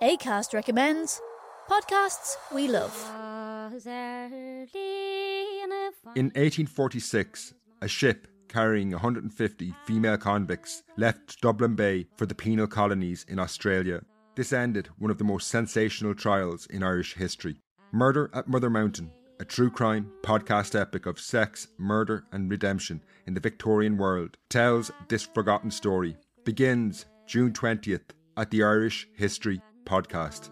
ACAST 0.00 0.54
recommends 0.54 1.20
podcasts 1.68 2.36
we 2.54 2.68
love. 2.68 2.94
In 6.14 6.26
1846, 6.36 7.54
a 7.82 7.88
ship 7.88 8.28
carrying 8.48 8.92
150 8.92 9.74
female 9.86 10.16
convicts 10.16 10.84
left 10.96 11.40
Dublin 11.40 11.74
Bay 11.74 12.06
for 12.16 12.26
the 12.26 12.34
penal 12.34 12.68
colonies 12.68 13.26
in 13.28 13.40
Australia. 13.40 14.00
This 14.36 14.52
ended 14.52 14.88
one 14.98 15.10
of 15.10 15.18
the 15.18 15.24
most 15.24 15.48
sensational 15.48 16.14
trials 16.14 16.66
in 16.66 16.84
Irish 16.84 17.14
history. 17.14 17.56
Murder 17.90 18.30
at 18.34 18.46
Mother 18.46 18.70
Mountain, 18.70 19.10
a 19.40 19.44
true 19.44 19.70
crime 19.70 20.12
podcast 20.22 20.80
epic 20.80 21.06
of 21.06 21.18
sex, 21.18 21.66
murder, 21.76 22.24
and 22.30 22.48
redemption 22.48 23.02
in 23.26 23.34
the 23.34 23.40
Victorian 23.40 23.96
world, 23.96 24.36
tells 24.48 24.92
this 25.08 25.26
forgotten 25.26 25.72
story. 25.72 26.16
Begins 26.44 27.06
June 27.26 27.52
20th 27.52 28.10
at 28.36 28.52
the 28.52 28.62
Irish 28.62 29.08
History 29.16 29.60
Podcast. 29.88 30.50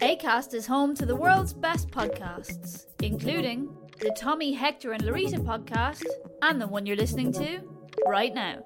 ACAST 0.00 0.54
is 0.54 0.66
home 0.66 0.94
to 0.94 1.06
the 1.06 1.16
world's 1.16 1.54
best 1.54 1.90
podcasts, 1.90 2.86
including 3.00 3.68
the 4.00 4.14
Tommy, 4.18 4.52
Hector, 4.52 4.92
and 4.92 5.02
Larita 5.02 5.38
podcast, 5.38 6.04
and 6.42 6.60
the 6.60 6.66
one 6.66 6.84
you're 6.86 6.96
listening 6.96 7.32
to 7.32 7.60
right 8.06 8.34
now. 8.34 8.58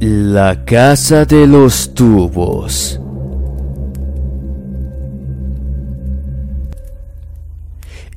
La 0.00 0.64
Casa 0.64 1.24
de 1.26 1.44
los 1.46 1.92
Tubos. 1.92 3.07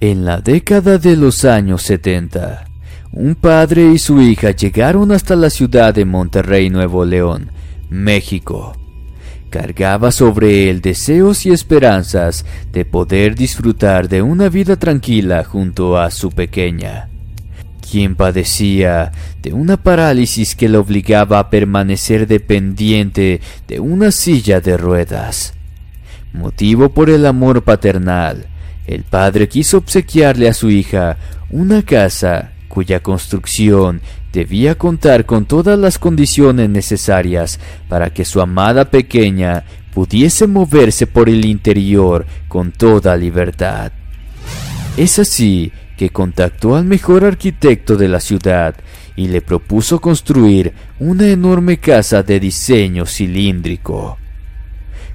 En 0.04 0.26
la 0.26 0.42
década 0.42 0.98
de 0.98 1.16
los 1.16 1.46
años 1.46 1.84
70, 1.84 2.66
un 3.12 3.36
padre 3.36 3.92
y 3.92 4.00
su 4.00 4.20
hija 4.20 4.50
llegaron 4.50 5.12
hasta 5.12 5.36
la 5.36 5.52
ciudad 5.52 5.94
de 5.94 6.06
Monterrey, 6.06 6.72
Nuevo 6.72 7.06
León, 7.06 7.52
México. 7.92 8.76
Cargaba 9.52 10.12
sobre 10.12 10.72
él 10.72 10.82
deseos 10.82 11.46
y 11.46 11.52
esperanzas 11.52 12.48
de 12.74 12.84
poder 12.84 13.36
disfrutar 13.36 14.10
de 14.10 14.24
una 14.24 14.50
vida 14.50 14.76
tranquila 14.76 15.44
junto 15.44 16.00
a 16.00 16.10
su 16.10 16.32
pequeña 16.32 17.08
quien 17.92 18.16
padecía 18.16 19.12
de 19.44 19.52
una 19.52 19.76
parálisis 19.76 20.56
que 20.56 20.70
le 20.70 20.78
obligaba 20.78 21.40
a 21.40 21.50
permanecer 21.50 22.26
dependiente 22.26 23.42
de 23.68 23.80
una 23.82 24.12
silla 24.12 24.62
de 24.62 24.78
ruedas. 24.78 25.54
Motivo 26.32 26.94
por 26.94 27.10
el 27.10 27.26
amor 27.26 27.64
paternal, 27.64 28.48
el 28.88 29.04
padre 29.04 29.48
quiso 29.48 29.78
obsequiarle 29.78 30.48
a 30.50 30.54
su 30.54 30.70
hija 30.70 31.18
una 31.50 31.84
casa 31.84 32.52
cuya 32.68 33.02
construcción 33.02 34.02
debía 34.32 34.76
contar 34.76 35.26
con 35.26 35.46
todas 35.46 35.78
las 35.78 36.00
condiciones 36.00 36.70
necesarias 36.70 37.60
para 37.90 38.12
que 38.12 38.26
su 38.26 38.42
amada 38.42 38.86
pequeña 38.86 39.66
pudiese 39.94 40.48
moverse 40.48 41.06
por 41.06 41.28
el 41.28 41.46
interior 41.46 42.26
con 42.48 42.72
toda 42.72 43.18
libertad. 43.18 43.92
Es 44.98 45.20
así 45.20 45.72
que 45.98 46.10
contactó 46.10 46.76
al 46.76 46.86
mejor 46.86 47.26
arquitecto 47.26 47.98
de 47.98 48.08
la 48.08 48.20
ciudad 48.20 48.76
y 49.16 49.28
le 49.28 49.42
propuso 49.42 50.00
construir 50.00 50.74
una 51.00 51.28
enorme 51.28 51.78
casa 51.78 52.24
de 52.24 52.40
diseño 52.40 53.06
cilíndrico. 53.06 54.18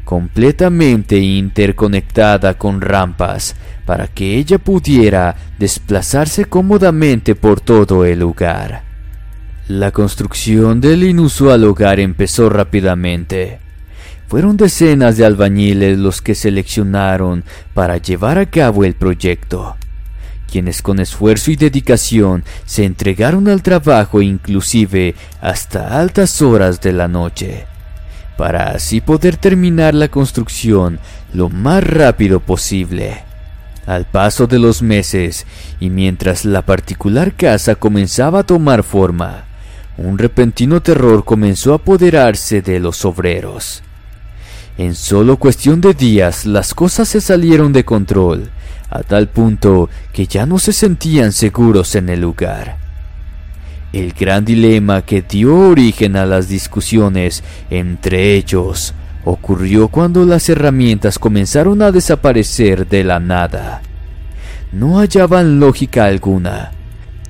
Completamente 0.06 1.18
interconectada 1.18 2.54
con 2.54 2.80
rampas 2.80 3.56
para 3.84 4.06
que 4.06 4.36
ella 4.36 4.56
pudiera 4.58 5.34
desplazarse 5.58 6.44
cómodamente 6.44 7.34
por 7.34 7.60
todo 7.60 8.04
el 8.04 8.20
lugar. 8.20 8.84
La 9.66 9.90
construcción 9.90 10.80
del 10.80 11.02
inusual 11.02 11.64
hogar 11.64 11.98
empezó 11.98 12.48
rápidamente. 12.48 13.58
Fueron 14.28 14.56
decenas 14.56 15.16
de 15.16 15.24
albañiles 15.26 15.98
los 15.98 16.22
que 16.22 16.36
seleccionaron 16.36 17.42
para 17.74 17.96
llevar 17.96 18.38
a 18.38 18.46
cabo 18.46 18.84
el 18.84 18.94
proyecto, 18.94 19.76
quienes 20.48 20.82
con 20.82 21.00
esfuerzo 21.00 21.50
y 21.50 21.56
dedicación 21.56 22.44
se 22.64 22.84
entregaron 22.84 23.48
al 23.48 23.60
trabajo 23.60 24.22
inclusive 24.22 25.16
hasta 25.40 25.98
altas 25.98 26.40
horas 26.42 26.80
de 26.80 26.92
la 26.92 27.08
noche, 27.08 27.66
para 28.36 28.70
así 28.70 29.00
poder 29.00 29.36
terminar 29.36 29.94
la 29.94 30.08
construcción 30.08 30.98
lo 31.32 31.48
más 31.48 31.82
rápido 31.82 32.40
posible. 32.40 33.22
Al 33.86 34.04
paso 34.04 34.46
de 34.46 34.58
los 34.58 34.82
meses 34.82 35.46
y 35.80 35.90
mientras 35.90 36.44
la 36.44 36.62
particular 36.62 37.34
casa 37.34 37.76
comenzaba 37.76 38.40
a 38.40 38.46
tomar 38.46 38.82
forma, 38.82 39.44
un 39.96 40.18
repentino 40.18 40.82
terror 40.82 41.24
comenzó 41.24 41.72
a 41.72 41.76
apoderarse 41.76 42.62
de 42.62 42.80
los 42.80 43.04
obreros. 43.04 43.82
En 44.76 44.94
solo 44.94 45.38
cuestión 45.38 45.80
de 45.80 45.94
días 45.94 46.44
las 46.44 46.74
cosas 46.74 47.08
se 47.08 47.20
salieron 47.20 47.72
de 47.72 47.84
control, 47.84 48.50
a 48.90 49.02
tal 49.02 49.28
punto 49.28 49.88
que 50.12 50.26
ya 50.26 50.44
no 50.46 50.58
se 50.58 50.72
sentían 50.72 51.32
seguros 51.32 51.94
en 51.94 52.08
el 52.10 52.20
lugar. 52.20 52.85
El 53.96 54.12
gran 54.12 54.44
dilema 54.44 55.00
que 55.06 55.22
dio 55.22 55.56
origen 55.56 56.16
a 56.16 56.26
las 56.26 56.50
discusiones 56.50 57.42
entre 57.70 58.34
ellos 58.34 58.92
ocurrió 59.24 59.88
cuando 59.88 60.26
las 60.26 60.50
herramientas 60.50 61.18
comenzaron 61.18 61.80
a 61.80 61.90
desaparecer 61.90 62.86
de 62.86 63.04
la 63.04 63.20
nada. 63.20 63.80
No 64.70 64.98
hallaban 64.98 65.58
lógica 65.60 66.04
alguna. 66.04 66.72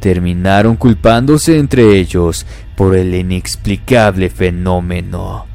Terminaron 0.01 0.75
culpándose 0.75 1.57
entre 1.57 2.01
ellos 2.01 2.45
por 2.75 2.97
el 2.97 3.15
inexplicable 3.15 4.29
fenómeno. 4.29 5.47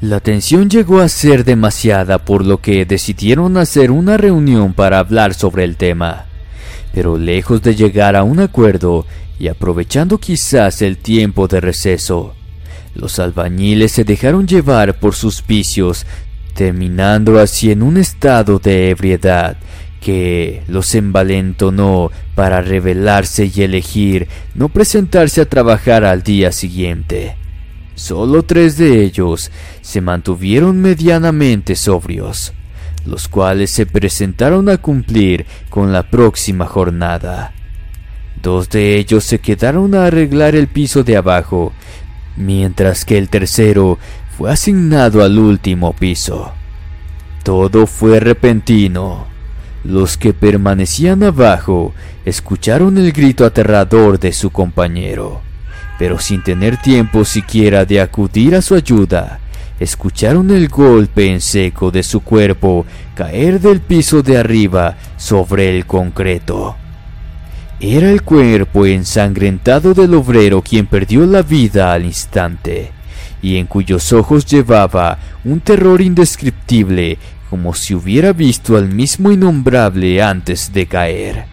La 0.00 0.18
tensión 0.18 0.68
llegó 0.68 0.98
a 0.98 1.08
ser 1.08 1.44
demasiada 1.44 2.18
por 2.18 2.44
lo 2.44 2.60
que 2.60 2.84
decidieron 2.84 3.56
hacer 3.58 3.92
una 3.92 4.16
reunión 4.16 4.74
para 4.74 4.98
hablar 4.98 5.34
sobre 5.34 5.62
el 5.62 5.76
tema. 5.76 6.24
Pero 6.92 7.16
lejos 7.16 7.62
de 7.62 7.74
llegar 7.74 8.16
a 8.16 8.22
un 8.22 8.40
acuerdo 8.40 9.06
y 9.38 9.48
aprovechando 9.48 10.18
quizás 10.18 10.82
el 10.82 10.98
tiempo 10.98 11.48
de 11.48 11.60
receso, 11.60 12.34
los 12.94 13.18
albañiles 13.18 13.92
se 13.92 14.04
dejaron 14.04 14.46
llevar 14.46 14.98
por 14.98 15.14
sus 15.14 15.46
vicios, 15.46 16.06
terminando 16.54 17.38
así 17.38 17.70
en 17.70 17.82
un 17.82 17.96
estado 17.96 18.58
de 18.58 18.90
ebriedad 18.90 19.56
que 20.00 20.62
los 20.66 20.94
envalentonó 20.94 22.10
para 22.34 22.62
rebelarse 22.62 23.50
y 23.54 23.62
elegir 23.62 24.28
no 24.54 24.68
presentarse 24.70 25.42
a 25.42 25.48
trabajar 25.48 26.04
al 26.04 26.22
día 26.22 26.52
siguiente. 26.52 27.36
Solo 27.94 28.42
tres 28.42 28.78
de 28.78 29.04
ellos 29.04 29.50
se 29.82 30.00
mantuvieron 30.00 30.80
medianamente 30.80 31.76
sobrios, 31.76 32.54
los 33.04 33.28
cuales 33.28 33.70
se 33.70 33.86
presentaron 33.86 34.68
a 34.68 34.78
cumplir 34.78 35.46
con 35.68 35.92
la 35.92 36.04
próxima 36.10 36.66
jornada. 36.66 37.52
Dos 38.42 38.68
de 38.70 38.96
ellos 38.96 39.24
se 39.24 39.38
quedaron 39.38 39.94
a 39.94 40.06
arreglar 40.06 40.54
el 40.54 40.68
piso 40.68 41.02
de 41.02 41.16
abajo, 41.16 41.72
mientras 42.36 43.04
que 43.04 43.18
el 43.18 43.28
tercero 43.28 43.98
fue 44.36 44.50
asignado 44.50 45.22
al 45.22 45.38
último 45.38 45.92
piso. 45.92 46.52
Todo 47.42 47.86
fue 47.86 48.20
repentino. 48.20 49.26
Los 49.84 50.16
que 50.16 50.34
permanecían 50.34 51.22
abajo 51.22 51.94
escucharon 52.24 52.98
el 52.98 53.12
grito 53.12 53.44
aterrador 53.44 54.18
de 54.18 54.32
su 54.32 54.50
compañero 54.50 55.40
pero 56.00 56.18
sin 56.18 56.42
tener 56.42 56.78
tiempo 56.78 57.26
siquiera 57.26 57.84
de 57.84 58.00
acudir 58.00 58.54
a 58.54 58.62
su 58.62 58.74
ayuda, 58.74 59.38
escucharon 59.80 60.50
el 60.50 60.68
golpe 60.68 61.26
en 61.26 61.40
seco 61.40 61.90
de 61.90 62.02
su 62.02 62.20
cuerpo 62.20 62.84
caer 63.14 63.60
del 63.60 63.80
piso 63.80 64.22
de 64.22 64.36
arriba 64.36 64.96
sobre 65.16 65.74
el 65.74 65.86
concreto. 65.86 66.76
Era 67.80 68.10
el 68.10 68.22
cuerpo 68.22 68.84
ensangrentado 68.84 69.94
del 69.94 70.14
obrero 70.14 70.60
quien 70.60 70.86
perdió 70.86 71.24
la 71.24 71.40
vida 71.40 71.94
al 71.94 72.04
instante, 72.04 72.92
y 73.40 73.56
en 73.56 73.66
cuyos 73.66 74.12
ojos 74.12 74.44
llevaba 74.44 75.18
un 75.44 75.60
terror 75.60 76.02
indescriptible 76.02 77.16
como 77.48 77.74
si 77.74 77.94
hubiera 77.94 78.34
visto 78.34 78.76
al 78.76 78.88
mismo 78.88 79.32
innombrable 79.32 80.22
antes 80.22 80.74
de 80.74 80.86
caer. 80.86 81.46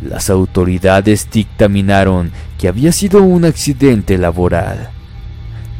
Las 0.00 0.30
autoridades 0.30 1.28
dictaminaron 1.30 2.32
que 2.56 2.68
había 2.68 2.90
sido 2.90 3.22
un 3.22 3.44
accidente 3.44 4.16
laboral. 4.16 4.90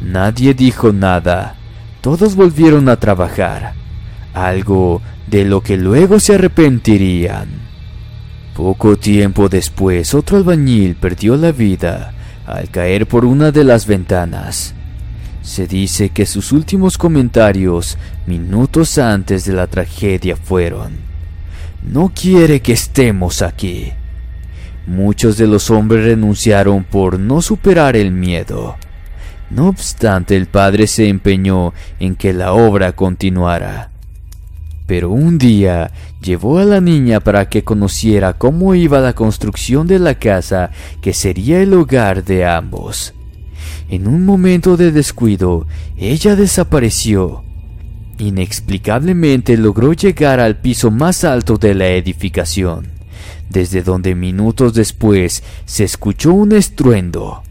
Nadie 0.01 0.53
dijo 0.53 0.93
nada. 0.93 1.55
Todos 2.01 2.35
volvieron 2.35 2.87
a 2.89 2.97
trabajar. 2.97 3.73
Algo 4.33 5.01
de 5.27 5.45
lo 5.45 5.61
que 5.61 5.77
luego 5.77 6.19
se 6.19 6.35
arrepentirían. 6.35 7.47
Poco 8.55 8.97
tiempo 8.97 9.49
después, 9.49 10.13
otro 10.13 10.37
albañil 10.37 10.95
perdió 10.95 11.35
la 11.37 11.51
vida 11.51 12.13
al 12.45 12.69
caer 12.69 13.07
por 13.07 13.25
una 13.25 13.51
de 13.51 13.63
las 13.63 13.85
ventanas. 13.85 14.73
Se 15.41 15.67
dice 15.67 16.09
que 16.09 16.25
sus 16.25 16.51
últimos 16.51 16.97
comentarios 16.97 17.97
minutos 18.25 18.97
antes 18.97 19.45
de 19.45 19.53
la 19.53 19.67
tragedia 19.67 20.35
fueron, 20.35 20.97
No 21.83 22.11
quiere 22.13 22.61
que 22.61 22.73
estemos 22.73 23.41
aquí. 23.41 23.93
Muchos 24.85 25.37
de 25.37 25.47
los 25.47 25.69
hombres 25.69 26.03
renunciaron 26.03 26.83
por 26.83 27.19
no 27.19 27.41
superar 27.41 27.95
el 27.95 28.11
miedo. 28.11 28.75
No 29.49 29.67
obstante, 29.67 30.35
el 30.35 30.45
padre 30.45 30.87
se 30.87 31.07
empeñó 31.07 31.73
en 31.99 32.15
que 32.15 32.33
la 32.33 32.53
obra 32.53 32.93
continuara. 32.93 33.91
Pero 34.85 35.09
un 35.09 35.37
día 35.37 35.91
llevó 36.21 36.59
a 36.59 36.65
la 36.65 36.81
niña 36.81 37.19
para 37.19 37.49
que 37.49 37.63
conociera 37.63 38.33
cómo 38.33 38.75
iba 38.75 38.99
la 38.99 39.13
construcción 39.13 39.87
de 39.87 39.99
la 39.99 40.15
casa 40.15 40.71
que 41.01 41.13
sería 41.13 41.61
el 41.61 41.73
hogar 41.73 42.23
de 42.23 42.45
ambos. 42.45 43.13
En 43.89 44.07
un 44.07 44.25
momento 44.25 44.77
de 44.77 44.91
descuido, 44.91 45.67
ella 45.97 46.35
desapareció. 46.35 47.43
Inexplicablemente 48.17 49.57
logró 49.57 49.93
llegar 49.93 50.39
al 50.39 50.57
piso 50.57 50.91
más 50.91 51.23
alto 51.23 51.57
de 51.57 51.73
la 51.73 51.87
edificación 51.87 52.99
desde 53.49 53.81
donde 53.81 54.15
minutos 54.15 54.73
después 54.73 55.43
se 55.65 55.83
escuchó 55.83 56.33
un 56.33 56.53
estruendo. 56.53 57.43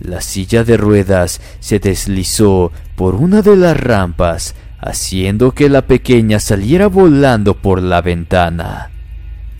La 0.00 0.22
silla 0.22 0.64
de 0.64 0.78
ruedas 0.78 1.40
se 1.60 1.78
deslizó 1.78 2.72
por 2.96 3.14
una 3.14 3.42
de 3.42 3.54
las 3.54 3.76
rampas, 3.76 4.54
haciendo 4.78 5.52
que 5.52 5.68
la 5.68 5.86
pequeña 5.86 6.40
saliera 6.40 6.86
volando 6.86 7.54
por 7.54 7.82
la 7.82 8.00
ventana. 8.00 8.90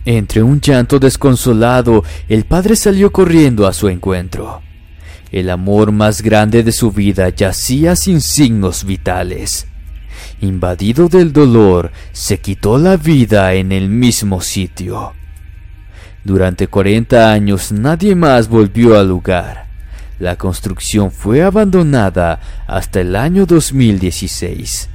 Entre 0.03 0.41
un 0.41 0.59
llanto 0.59 0.97
desconsolado, 0.97 2.03
el 2.27 2.45
padre 2.45 2.75
salió 2.75 3.11
corriendo 3.11 3.67
a 3.67 3.73
su 3.73 3.87
encuentro. 3.87 4.61
El 5.31 5.49
amor 5.51 5.91
más 5.91 6.23
grande 6.23 6.63
de 6.63 6.71
su 6.71 6.91
vida 6.91 7.29
yacía 7.29 7.95
sin 7.95 8.19
signos 8.19 8.83
vitales. 8.83 9.67
Invadido 10.41 11.07
del 11.07 11.31
dolor, 11.31 11.91
se 12.11 12.39
quitó 12.39 12.79
la 12.79 12.97
vida 12.97 13.53
en 13.53 13.71
el 13.71 13.89
mismo 13.89 14.41
sitio. 14.41 15.13
Durante 16.23 16.67
40 16.67 17.31
años 17.31 17.71
nadie 17.71 18.15
más 18.15 18.49
volvió 18.49 18.99
al 18.99 19.07
lugar. 19.07 19.70
La 20.21 20.35
construcción 20.35 21.09
fue 21.09 21.41
abandonada 21.41 22.39
hasta 22.67 23.01
el 23.01 23.15
año 23.15 23.47
2016, 23.47 24.87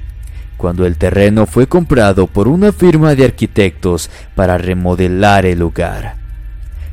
cuando 0.56 0.86
el 0.86 0.96
terreno 0.98 1.46
fue 1.46 1.66
comprado 1.66 2.28
por 2.28 2.46
una 2.46 2.70
firma 2.70 3.16
de 3.16 3.24
arquitectos 3.24 4.08
para 4.36 4.56
remodelar 4.56 5.44
el 5.44 5.58
lugar. 5.58 6.14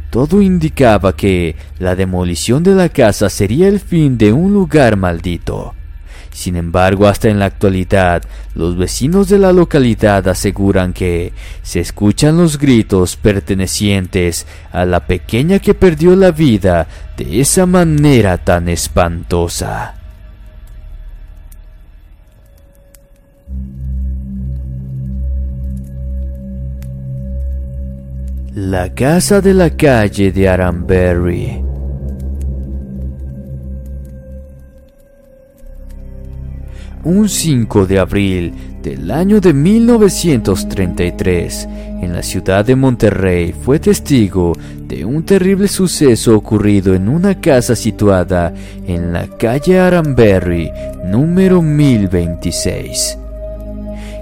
Todo 0.10 0.41
indicaba 0.41 1.15
que 1.15 1.56
la 1.78 1.96
demolición 1.96 2.63
de 2.63 2.74
la 2.74 2.89
casa 2.89 3.30
sería 3.30 3.67
el 3.67 3.80
fin 3.80 4.17
de 4.17 4.34
un 4.34 4.52
lugar 4.52 4.98
maldito 4.98 5.76
sin 6.34 6.56
embargo, 6.56 7.08
hasta 7.08 7.30
en 7.30 7.39
la 7.39 7.46
actualidad, 7.46 8.24
los 8.56 8.76
vecinos 8.76 9.30
de 9.30 9.38
la 9.38 9.54
localidad 9.54 10.28
aseguran 10.28 10.91
que 10.91 11.32
se 11.62 11.80
escuchan 11.80 12.38
los 12.38 12.58
gritos 12.58 13.15
pertenecientes 13.15 14.48
a 14.72 14.86
la 14.86 15.06
pequeña 15.06 15.60
que 15.60 15.76
perdió 15.76 16.15
la 16.15 16.32
vida 16.32 16.88
de 17.15 17.39
esa 17.39 17.67
manera 17.67 18.39
tan 18.39 18.67
espantosa. 18.67 19.96
La 28.56 28.93
casa 28.93 29.39
de 29.39 29.54
la 29.54 29.69
calle 29.72 30.32
de 30.32 30.50
Aranberry 30.50 31.62
Un 37.06 37.28
5 37.28 37.86
de 37.86 38.00
abril 38.00 38.54
del 38.82 39.12
año 39.12 39.42
de 39.42 39.54
1933, 39.54 41.68
en 42.02 42.13
la 42.13 42.24
ciudad 42.24 42.63
de 42.63 42.78
Monterrey, 42.78 43.54
fue 43.54 43.78
testigo 43.80 44.54
de 44.88 45.04
un 45.04 45.24
terrible 45.24 45.68
suceso 45.68 46.38
ocurrido 46.38 46.96
en 46.96 47.10
una 47.10 47.42
casa 47.42 47.76
situada 47.76 48.54
en 48.88 49.12
la 49.12 49.28
calle 49.28 49.82
Aramberry, 49.82 50.72
número 51.06 51.62
1026, 51.62 53.18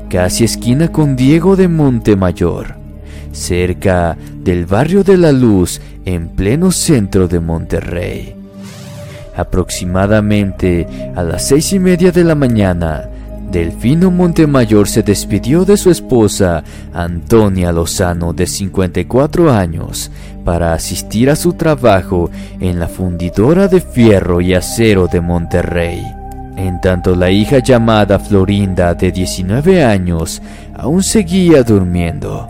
casi 0.10 0.46
esquina 0.46 0.88
con 0.88 1.16
Diego 1.16 1.56
de 1.56 1.68
Montemayor, 1.68 2.78
cerca 3.32 4.18
del 4.44 4.66
barrio 4.66 5.04
de 5.04 5.18
la 5.18 5.32
Luz, 5.32 5.80
en 6.04 6.30
pleno 6.30 6.72
centro 6.72 7.28
de 7.28 7.40
Monterrey. 7.40 8.41
Aproximadamente 9.36 10.88
a 11.16 11.24
las 11.24 11.48
seis 11.48 11.74
y 11.74 11.80
media 11.80 12.12
de 12.12 12.24
la 12.24 12.36
mañana, 12.36 13.10
Delfino 13.52 14.12
Montemayor 14.12 14.88
se 14.88 15.04
despidió 15.04 15.66
de 15.66 15.76
su 15.76 15.92
esposa, 15.92 16.64
Antonia 16.94 17.74
Lozano, 17.74 18.32
de 18.32 18.48
54 18.48 19.52
años, 19.52 20.10
para 20.46 20.74
asistir 20.74 21.30
a 21.30 21.36
su 21.36 21.54
trabajo 21.54 22.30
en 22.62 22.80
la 22.80 22.88
fundidora 22.88 23.68
de 23.68 23.82
fierro 23.82 24.40
y 24.40 24.54
acero 24.54 25.08
de 25.08 25.20
Monterrey. 25.20 26.02
En 26.56 26.80
tanto 26.80 27.16
la 27.16 27.30
hija 27.30 27.60
llamada 27.60 28.20
Florinda, 28.20 28.94
de 28.94 29.12
19 29.12 29.84
años, 29.84 30.42
aún 30.74 31.04
seguía 31.04 31.64
durmiendo. 31.64 32.50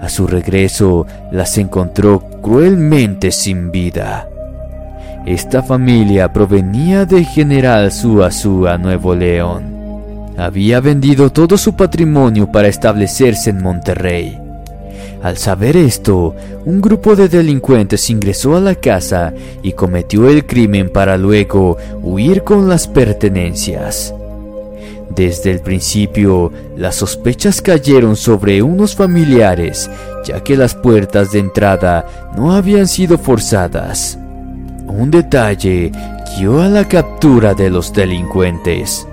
A 0.00 0.08
su 0.08 0.26
regreso, 0.26 1.06
las 1.30 1.56
encontró 1.56 2.20
cruelmente 2.42 3.30
sin 3.30 3.70
vida. 3.70 4.28
Esta 5.26 5.60
familia 5.60 6.32
provenía 6.32 7.04
de 7.04 7.24
General 7.24 7.90
Suazua, 7.90 8.78
Nuevo 8.78 9.12
León. 9.12 9.64
Había 10.36 10.78
vendido 10.78 11.32
todo 11.32 11.58
su 11.58 11.74
patrimonio 11.74 12.52
para 12.52 12.68
establecerse 12.68 13.50
en 13.50 13.60
Monterrey. 13.60 14.38
Al 15.24 15.36
saber 15.36 15.76
esto, 15.76 16.36
un 16.64 16.80
grupo 16.80 17.16
de 17.16 17.28
delincuentes 17.28 18.08
ingresó 18.08 18.56
a 18.56 18.60
la 18.60 18.76
casa 18.76 19.34
y 19.64 19.72
cometió 19.72 20.28
el 20.28 20.46
crimen 20.46 20.90
para 20.90 21.16
luego 21.16 21.76
huir 22.04 22.44
con 22.44 22.68
las 22.68 22.86
pertenencias. 22.86 24.14
Desde 25.10 25.50
el 25.50 25.58
principio, 25.58 26.52
las 26.76 26.94
sospechas 26.94 27.60
cayeron 27.60 28.14
sobre 28.14 28.62
unos 28.62 28.94
familiares, 28.94 29.90
ya 30.24 30.44
que 30.44 30.56
las 30.56 30.76
puertas 30.76 31.32
de 31.32 31.40
entrada 31.40 32.06
no 32.36 32.52
habían 32.52 32.86
sido 32.86 33.18
forzadas. 33.18 34.20
Un 34.88 35.10
detalle 35.10 35.92
guió 36.36 36.62
a 36.62 36.68
la 36.68 36.86
captura 36.86 37.54
de 37.54 37.70
los 37.70 37.92
delincuentes. 37.92 39.06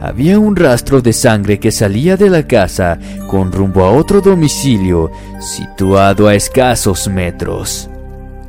Había 0.00 0.38
un 0.38 0.54
rastro 0.54 1.00
de 1.00 1.12
sangre 1.12 1.58
que 1.58 1.70
salía 1.70 2.16
de 2.16 2.28
la 2.28 2.46
casa 2.46 2.98
con 3.28 3.52
rumbo 3.52 3.84
a 3.84 3.90
otro 3.90 4.20
domicilio 4.20 5.10
situado 5.40 6.28
a 6.28 6.34
escasos 6.34 7.08
metros. 7.08 7.88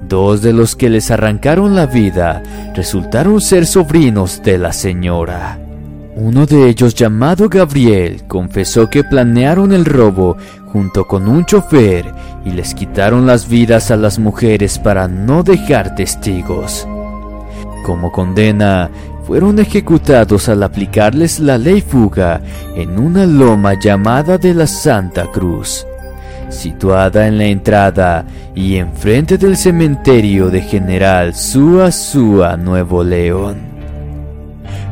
Dos 0.08 0.42
de 0.42 0.54
los 0.54 0.76
que 0.76 0.90
les 0.90 1.12
arrancaron 1.12 1.76
la 1.76 1.86
vida 1.86 2.44
resultaron 2.76 3.42
ser 3.42 3.66
sobrinos 3.66 4.42
de 4.44 4.58
la 4.58 4.74
señora. 4.74 5.65
Uno 6.18 6.46
de 6.46 6.70
ellos, 6.70 6.96
llamado 6.96 7.50
Gabriel, 7.50 8.24
confesó 8.26 8.90
que 8.90 9.04
planearon 9.04 9.74
el 9.74 9.84
robo 9.84 10.38
junto 10.72 11.06
con 11.06 11.28
un 11.28 11.44
chofer 11.46 12.06
y 12.46 12.52
les 12.52 12.74
quitaron 12.74 13.28
las 13.28 13.50
vidas 13.50 13.92
a 13.92 13.98
las 13.98 14.18
mujeres 14.18 14.80
para 14.80 15.10
no 15.10 15.44
dejar 15.44 15.94
testigos. 15.94 16.88
Como 17.86 18.14
condena, 18.14 18.90
fueron 19.28 19.60
ejecutados 19.60 20.48
al 20.48 20.64
aplicarles 20.64 21.42
la 21.42 21.58
ley 21.58 21.82
fuga 21.82 22.40
en 22.76 22.98
una 22.98 23.26
loma 23.26 23.78
llamada 23.78 24.38
de 24.38 24.54
la 24.54 24.68
Santa 24.68 25.26
Cruz, 25.34 25.86
situada 26.50 27.28
en 27.28 27.38
la 27.38 27.46
entrada 27.46 28.26
y 28.56 28.78
enfrente 28.78 29.38
del 29.38 29.58
cementerio 29.58 30.50
de 30.50 30.62
General 30.62 31.36
Sua 31.36 31.92
Sua, 31.92 32.56
Nuevo 32.56 33.04
León. 33.04 33.75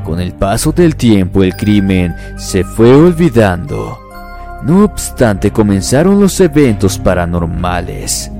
Con 0.03 0.19
el 0.19 0.33
paso 0.33 0.71
del 0.71 0.95
tiempo 0.95 1.43
el 1.43 1.55
crimen 1.55 2.13
se 2.37 2.63
fue 2.63 2.93
olvidando. 2.93 3.99
No 4.63 4.83
obstante, 4.83 5.51
comenzaron 5.51 6.19
los 6.19 6.39
eventos 6.39 6.97
paranormales. 6.97 8.31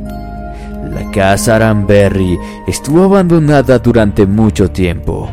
La 0.93 1.09
casa 1.11 1.55
Aranberry 1.55 2.37
estuvo 2.67 3.03
abandonada 3.03 3.79
durante 3.79 4.25
mucho 4.25 4.69
tiempo. 4.69 5.29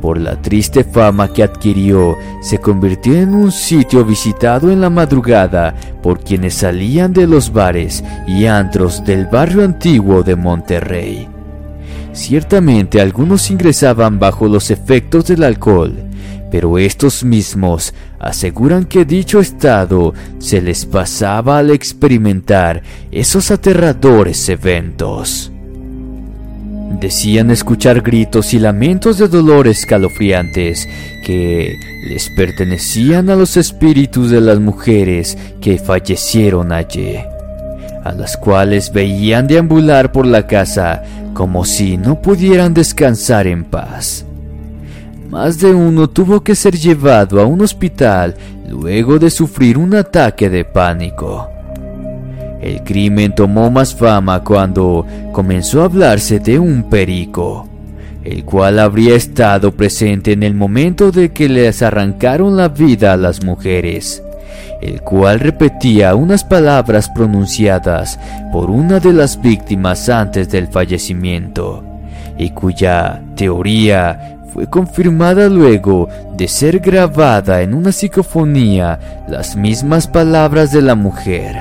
Por 0.00 0.18
la 0.18 0.40
triste 0.40 0.82
fama 0.82 1.32
que 1.32 1.42
adquirió, 1.42 2.16
se 2.40 2.58
convirtió 2.58 3.14
en 3.14 3.34
un 3.34 3.52
sitio 3.52 4.04
visitado 4.04 4.70
en 4.70 4.80
la 4.80 4.90
madrugada 4.90 5.74
por 6.02 6.20
quienes 6.20 6.54
salían 6.54 7.12
de 7.12 7.26
los 7.26 7.52
bares 7.52 8.02
y 8.26 8.46
antros 8.46 9.04
del 9.04 9.26
barrio 9.26 9.64
antiguo 9.64 10.22
de 10.22 10.36
Monterrey. 10.36 11.28
Ciertamente 12.12 13.00
algunos 13.00 13.50
ingresaban 13.50 14.18
bajo 14.18 14.48
los 14.48 14.70
efectos 14.70 15.26
del 15.26 15.44
alcohol, 15.44 15.94
pero 16.50 16.78
estos 16.78 17.22
mismos 17.24 17.94
aseguran 18.18 18.84
que 18.84 19.04
dicho 19.04 19.40
estado 19.40 20.12
se 20.38 20.60
les 20.60 20.86
pasaba 20.86 21.58
al 21.58 21.70
experimentar 21.70 22.82
esos 23.12 23.50
aterradores 23.50 24.48
eventos. 24.48 25.52
Decían 27.00 27.50
escuchar 27.50 28.02
gritos 28.02 28.52
y 28.52 28.58
lamentos 28.58 29.16
de 29.18 29.28
dolor 29.28 29.68
escalofriantes 29.68 30.88
que 31.24 31.72
les 32.08 32.28
pertenecían 32.30 33.30
a 33.30 33.36
los 33.36 33.56
espíritus 33.56 34.30
de 34.30 34.40
las 34.40 34.58
mujeres 34.58 35.38
que 35.60 35.78
fallecieron 35.78 36.72
allí, 36.72 37.16
a 38.04 38.12
las 38.12 38.36
cuales 38.36 38.92
veían 38.92 39.46
deambular 39.46 40.10
por 40.10 40.26
la 40.26 40.48
casa 40.48 41.02
como 41.34 41.64
si 41.64 41.96
no 41.96 42.20
pudieran 42.20 42.74
descansar 42.74 43.46
en 43.46 43.64
paz. 43.64 44.24
Más 45.28 45.60
de 45.60 45.72
uno 45.72 46.08
tuvo 46.08 46.42
que 46.42 46.54
ser 46.54 46.76
llevado 46.76 47.40
a 47.40 47.46
un 47.46 47.60
hospital 47.60 48.34
luego 48.68 49.18
de 49.18 49.30
sufrir 49.30 49.78
un 49.78 49.94
ataque 49.94 50.50
de 50.50 50.64
pánico. 50.64 51.48
El 52.60 52.82
crimen 52.82 53.34
tomó 53.34 53.70
más 53.70 53.94
fama 53.94 54.42
cuando 54.42 55.06
comenzó 55.32 55.82
a 55.82 55.84
hablarse 55.84 56.40
de 56.40 56.58
un 56.58 56.90
perico, 56.90 57.68
el 58.24 58.44
cual 58.44 58.78
habría 58.78 59.14
estado 59.14 59.72
presente 59.72 60.32
en 60.32 60.42
el 60.42 60.54
momento 60.54 61.10
de 61.10 61.32
que 61.32 61.48
les 61.48 61.80
arrancaron 61.82 62.56
la 62.56 62.68
vida 62.68 63.12
a 63.12 63.16
las 63.16 63.42
mujeres 63.42 64.22
el 64.80 65.02
cual 65.02 65.40
repetía 65.40 66.14
unas 66.14 66.44
palabras 66.44 67.08
pronunciadas 67.08 68.18
por 68.52 68.70
una 68.70 69.00
de 69.00 69.12
las 69.12 69.40
víctimas 69.40 70.08
antes 70.08 70.50
del 70.50 70.68
fallecimiento, 70.68 71.84
y 72.38 72.50
cuya 72.50 73.20
teoría 73.36 74.38
fue 74.52 74.66
confirmada 74.68 75.48
luego 75.48 76.08
de 76.36 76.48
ser 76.48 76.80
grabada 76.80 77.62
en 77.62 77.74
una 77.74 77.92
psicofonía 77.92 78.98
las 79.28 79.56
mismas 79.56 80.06
palabras 80.06 80.72
de 80.72 80.82
la 80.82 80.94
mujer. 80.94 81.56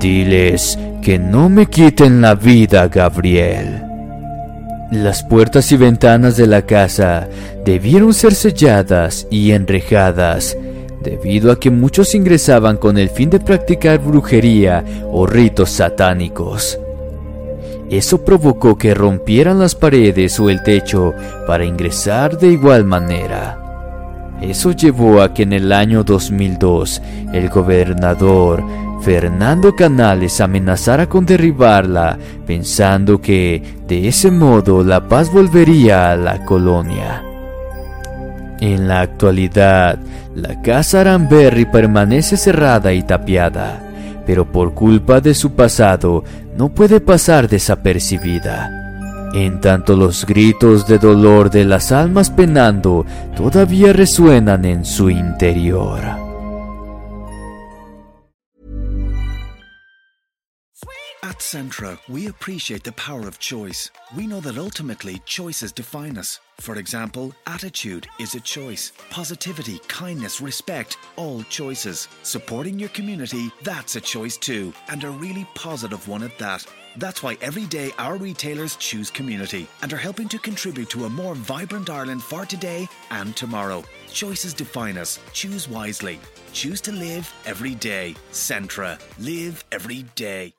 Diles 0.00 0.78
que 1.02 1.18
no 1.18 1.48
me 1.48 1.66
quiten 1.66 2.22
la 2.22 2.34
vida, 2.34 2.88
Gabriel. 2.88 3.82
Las 4.90 5.22
puertas 5.22 5.70
y 5.72 5.76
ventanas 5.76 6.36
de 6.36 6.46
la 6.46 6.62
casa 6.62 7.28
debieron 7.64 8.14
ser 8.14 8.34
selladas 8.34 9.26
y 9.30 9.52
enrejadas 9.52 10.56
debido 11.04 11.52
a 11.52 11.60
que 11.60 11.70
muchos 11.70 12.14
ingresaban 12.14 12.78
con 12.78 12.98
el 12.98 13.10
fin 13.10 13.30
de 13.30 13.38
practicar 13.38 14.00
brujería 14.00 14.84
o 15.12 15.26
ritos 15.26 15.70
satánicos. 15.70 16.78
Eso 17.90 18.24
provocó 18.24 18.76
que 18.76 18.94
rompieran 18.94 19.58
las 19.58 19.74
paredes 19.74 20.40
o 20.40 20.48
el 20.50 20.62
techo 20.62 21.12
para 21.46 21.64
ingresar 21.64 22.38
de 22.38 22.48
igual 22.48 22.84
manera. 22.84 23.60
Eso 24.40 24.72
llevó 24.72 25.22
a 25.22 25.32
que 25.32 25.44
en 25.44 25.52
el 25.52 25.72
año 25.72 26.02
2002 26.02 27.00
el 27.32 27.48
gobernador 27.50 28.64
Fernando 29.02 29.76
Canales 29.76 30.40
amenazara 30.40 31.08
con 31.08 31.26
derribarla, 31.26 32.18
pensando 32.46 33.20
que 33.20 33.62
de 33.86 34.08
ese 34.08 34.30
modo 34.30 34.82
la 34.82 35.06
paz 35.06 35.30
volvería 35.30 36.10
a 36.10 36.16
la 36.16 36.44
colonia. 36.44 37.33
En 38.60 38.88
la 38.88 39.00
actualidad, 39.00 39.98
la 40.34 40.62
casa 40.62 41.00
Aranberry 41.00 41.64
permanece 41.64 42.36
cerrada 42.36 42.92
y 42.92 43.02
tapiada, 43.02 43.80
pero 44.26 44.50
por 44.50 44.74
culpa 44.74 45.20
de 45.20 45.34
su 45.34 45.52
pasado 45.52 46.24
no 46.56 46.68
puede 46.68 47.00
pasar 47.00 47.48
desapercibida. 47.48 48.70
En 49.34 49.60
tanto 49.60 49.96
los 49.96 50.24
gritos 50.24 50.86
de 50.86 50.98
dolor 50.98 51.50
de 51.50 51.64
las 51.64 51.90
almas 51.90 52.30
penando 52.30 53.04
todavía 53.36 53.92
resuenan 53.92 54.64
en 54.64 54.84
su 54.84 55.10
interior. 55.10 56.23
At 61.34 61.40
Centra, 61.40 61.98
we 62.08 62.28
appreciate 62.28 62.84
the 62.84 62.92
power 62.92 63.26
of 63.26 63.40
choice. 63.40 63.90
We 64.16 64.28
know 64.28 64.38
that 64.42 64.56
ultimately 64.56 65.20
choices 65.26 65.72
define 65.72 66.16
us. 66.16 66.38
For 66.60 66.76
example, 66.76 67.34
attitude 67.48 68.06
is 68.20 68.36
a 68.36 68.40
choice. 68.40 68.92
Positivity, 69.10 69.80
kindness, 69.88 70.40
respect, 70.40 70.96
all 71.16 71.42
choices. 71.50 72.06
Supporting 72.22 72.78
your 72.78 72.90
community, 72.90 73.50
that's 73.64 73.96
a 73.96 74.00
choice 74.00 74.36
too, 74.36 74.72
and 74.86 75.02
a 75.02 75.10
really 75.10 75.44
positive 75.56 76.06
one 76.06 76.22
at 76.22 76.38
that. 76.38 76.64
That's 76.98 77.20
why 77.20 77.36
every 77.40 77.66
day 77.66 77.90
our 77.98 78.16
retailers 78.16 78.76
choose 78.76 79.10
community 79.10 79.66
and 79.82 79.92
are 79.92 80.04
helping 80.06 80.28
to 80.28 80.38
contribute 80.38 80.90
to 80.90 81.06
a 81.06 81.10
more 81.10 81.34
vibrant 81.34 81.90
Ireland 81.90 82.22
for 82.22 82.46
today 82.46 82.88
and 83.10 83.34
tomorrow. 83.34 83.82
Choices 84.12 84.54
define 84.54 84.96
us. 84.96 85.18
Choose 85.32 85.68
wisely. 85.68 86.20
Choose 86.52 86.80
to 86.82 86.92
live 86.92 87.26
every 87.44 87.74
day. 87.74 88.14
Centra. 88.30 89.00
Live 89.18 89.64
every 89.72 90.04
day. 90.14 90.54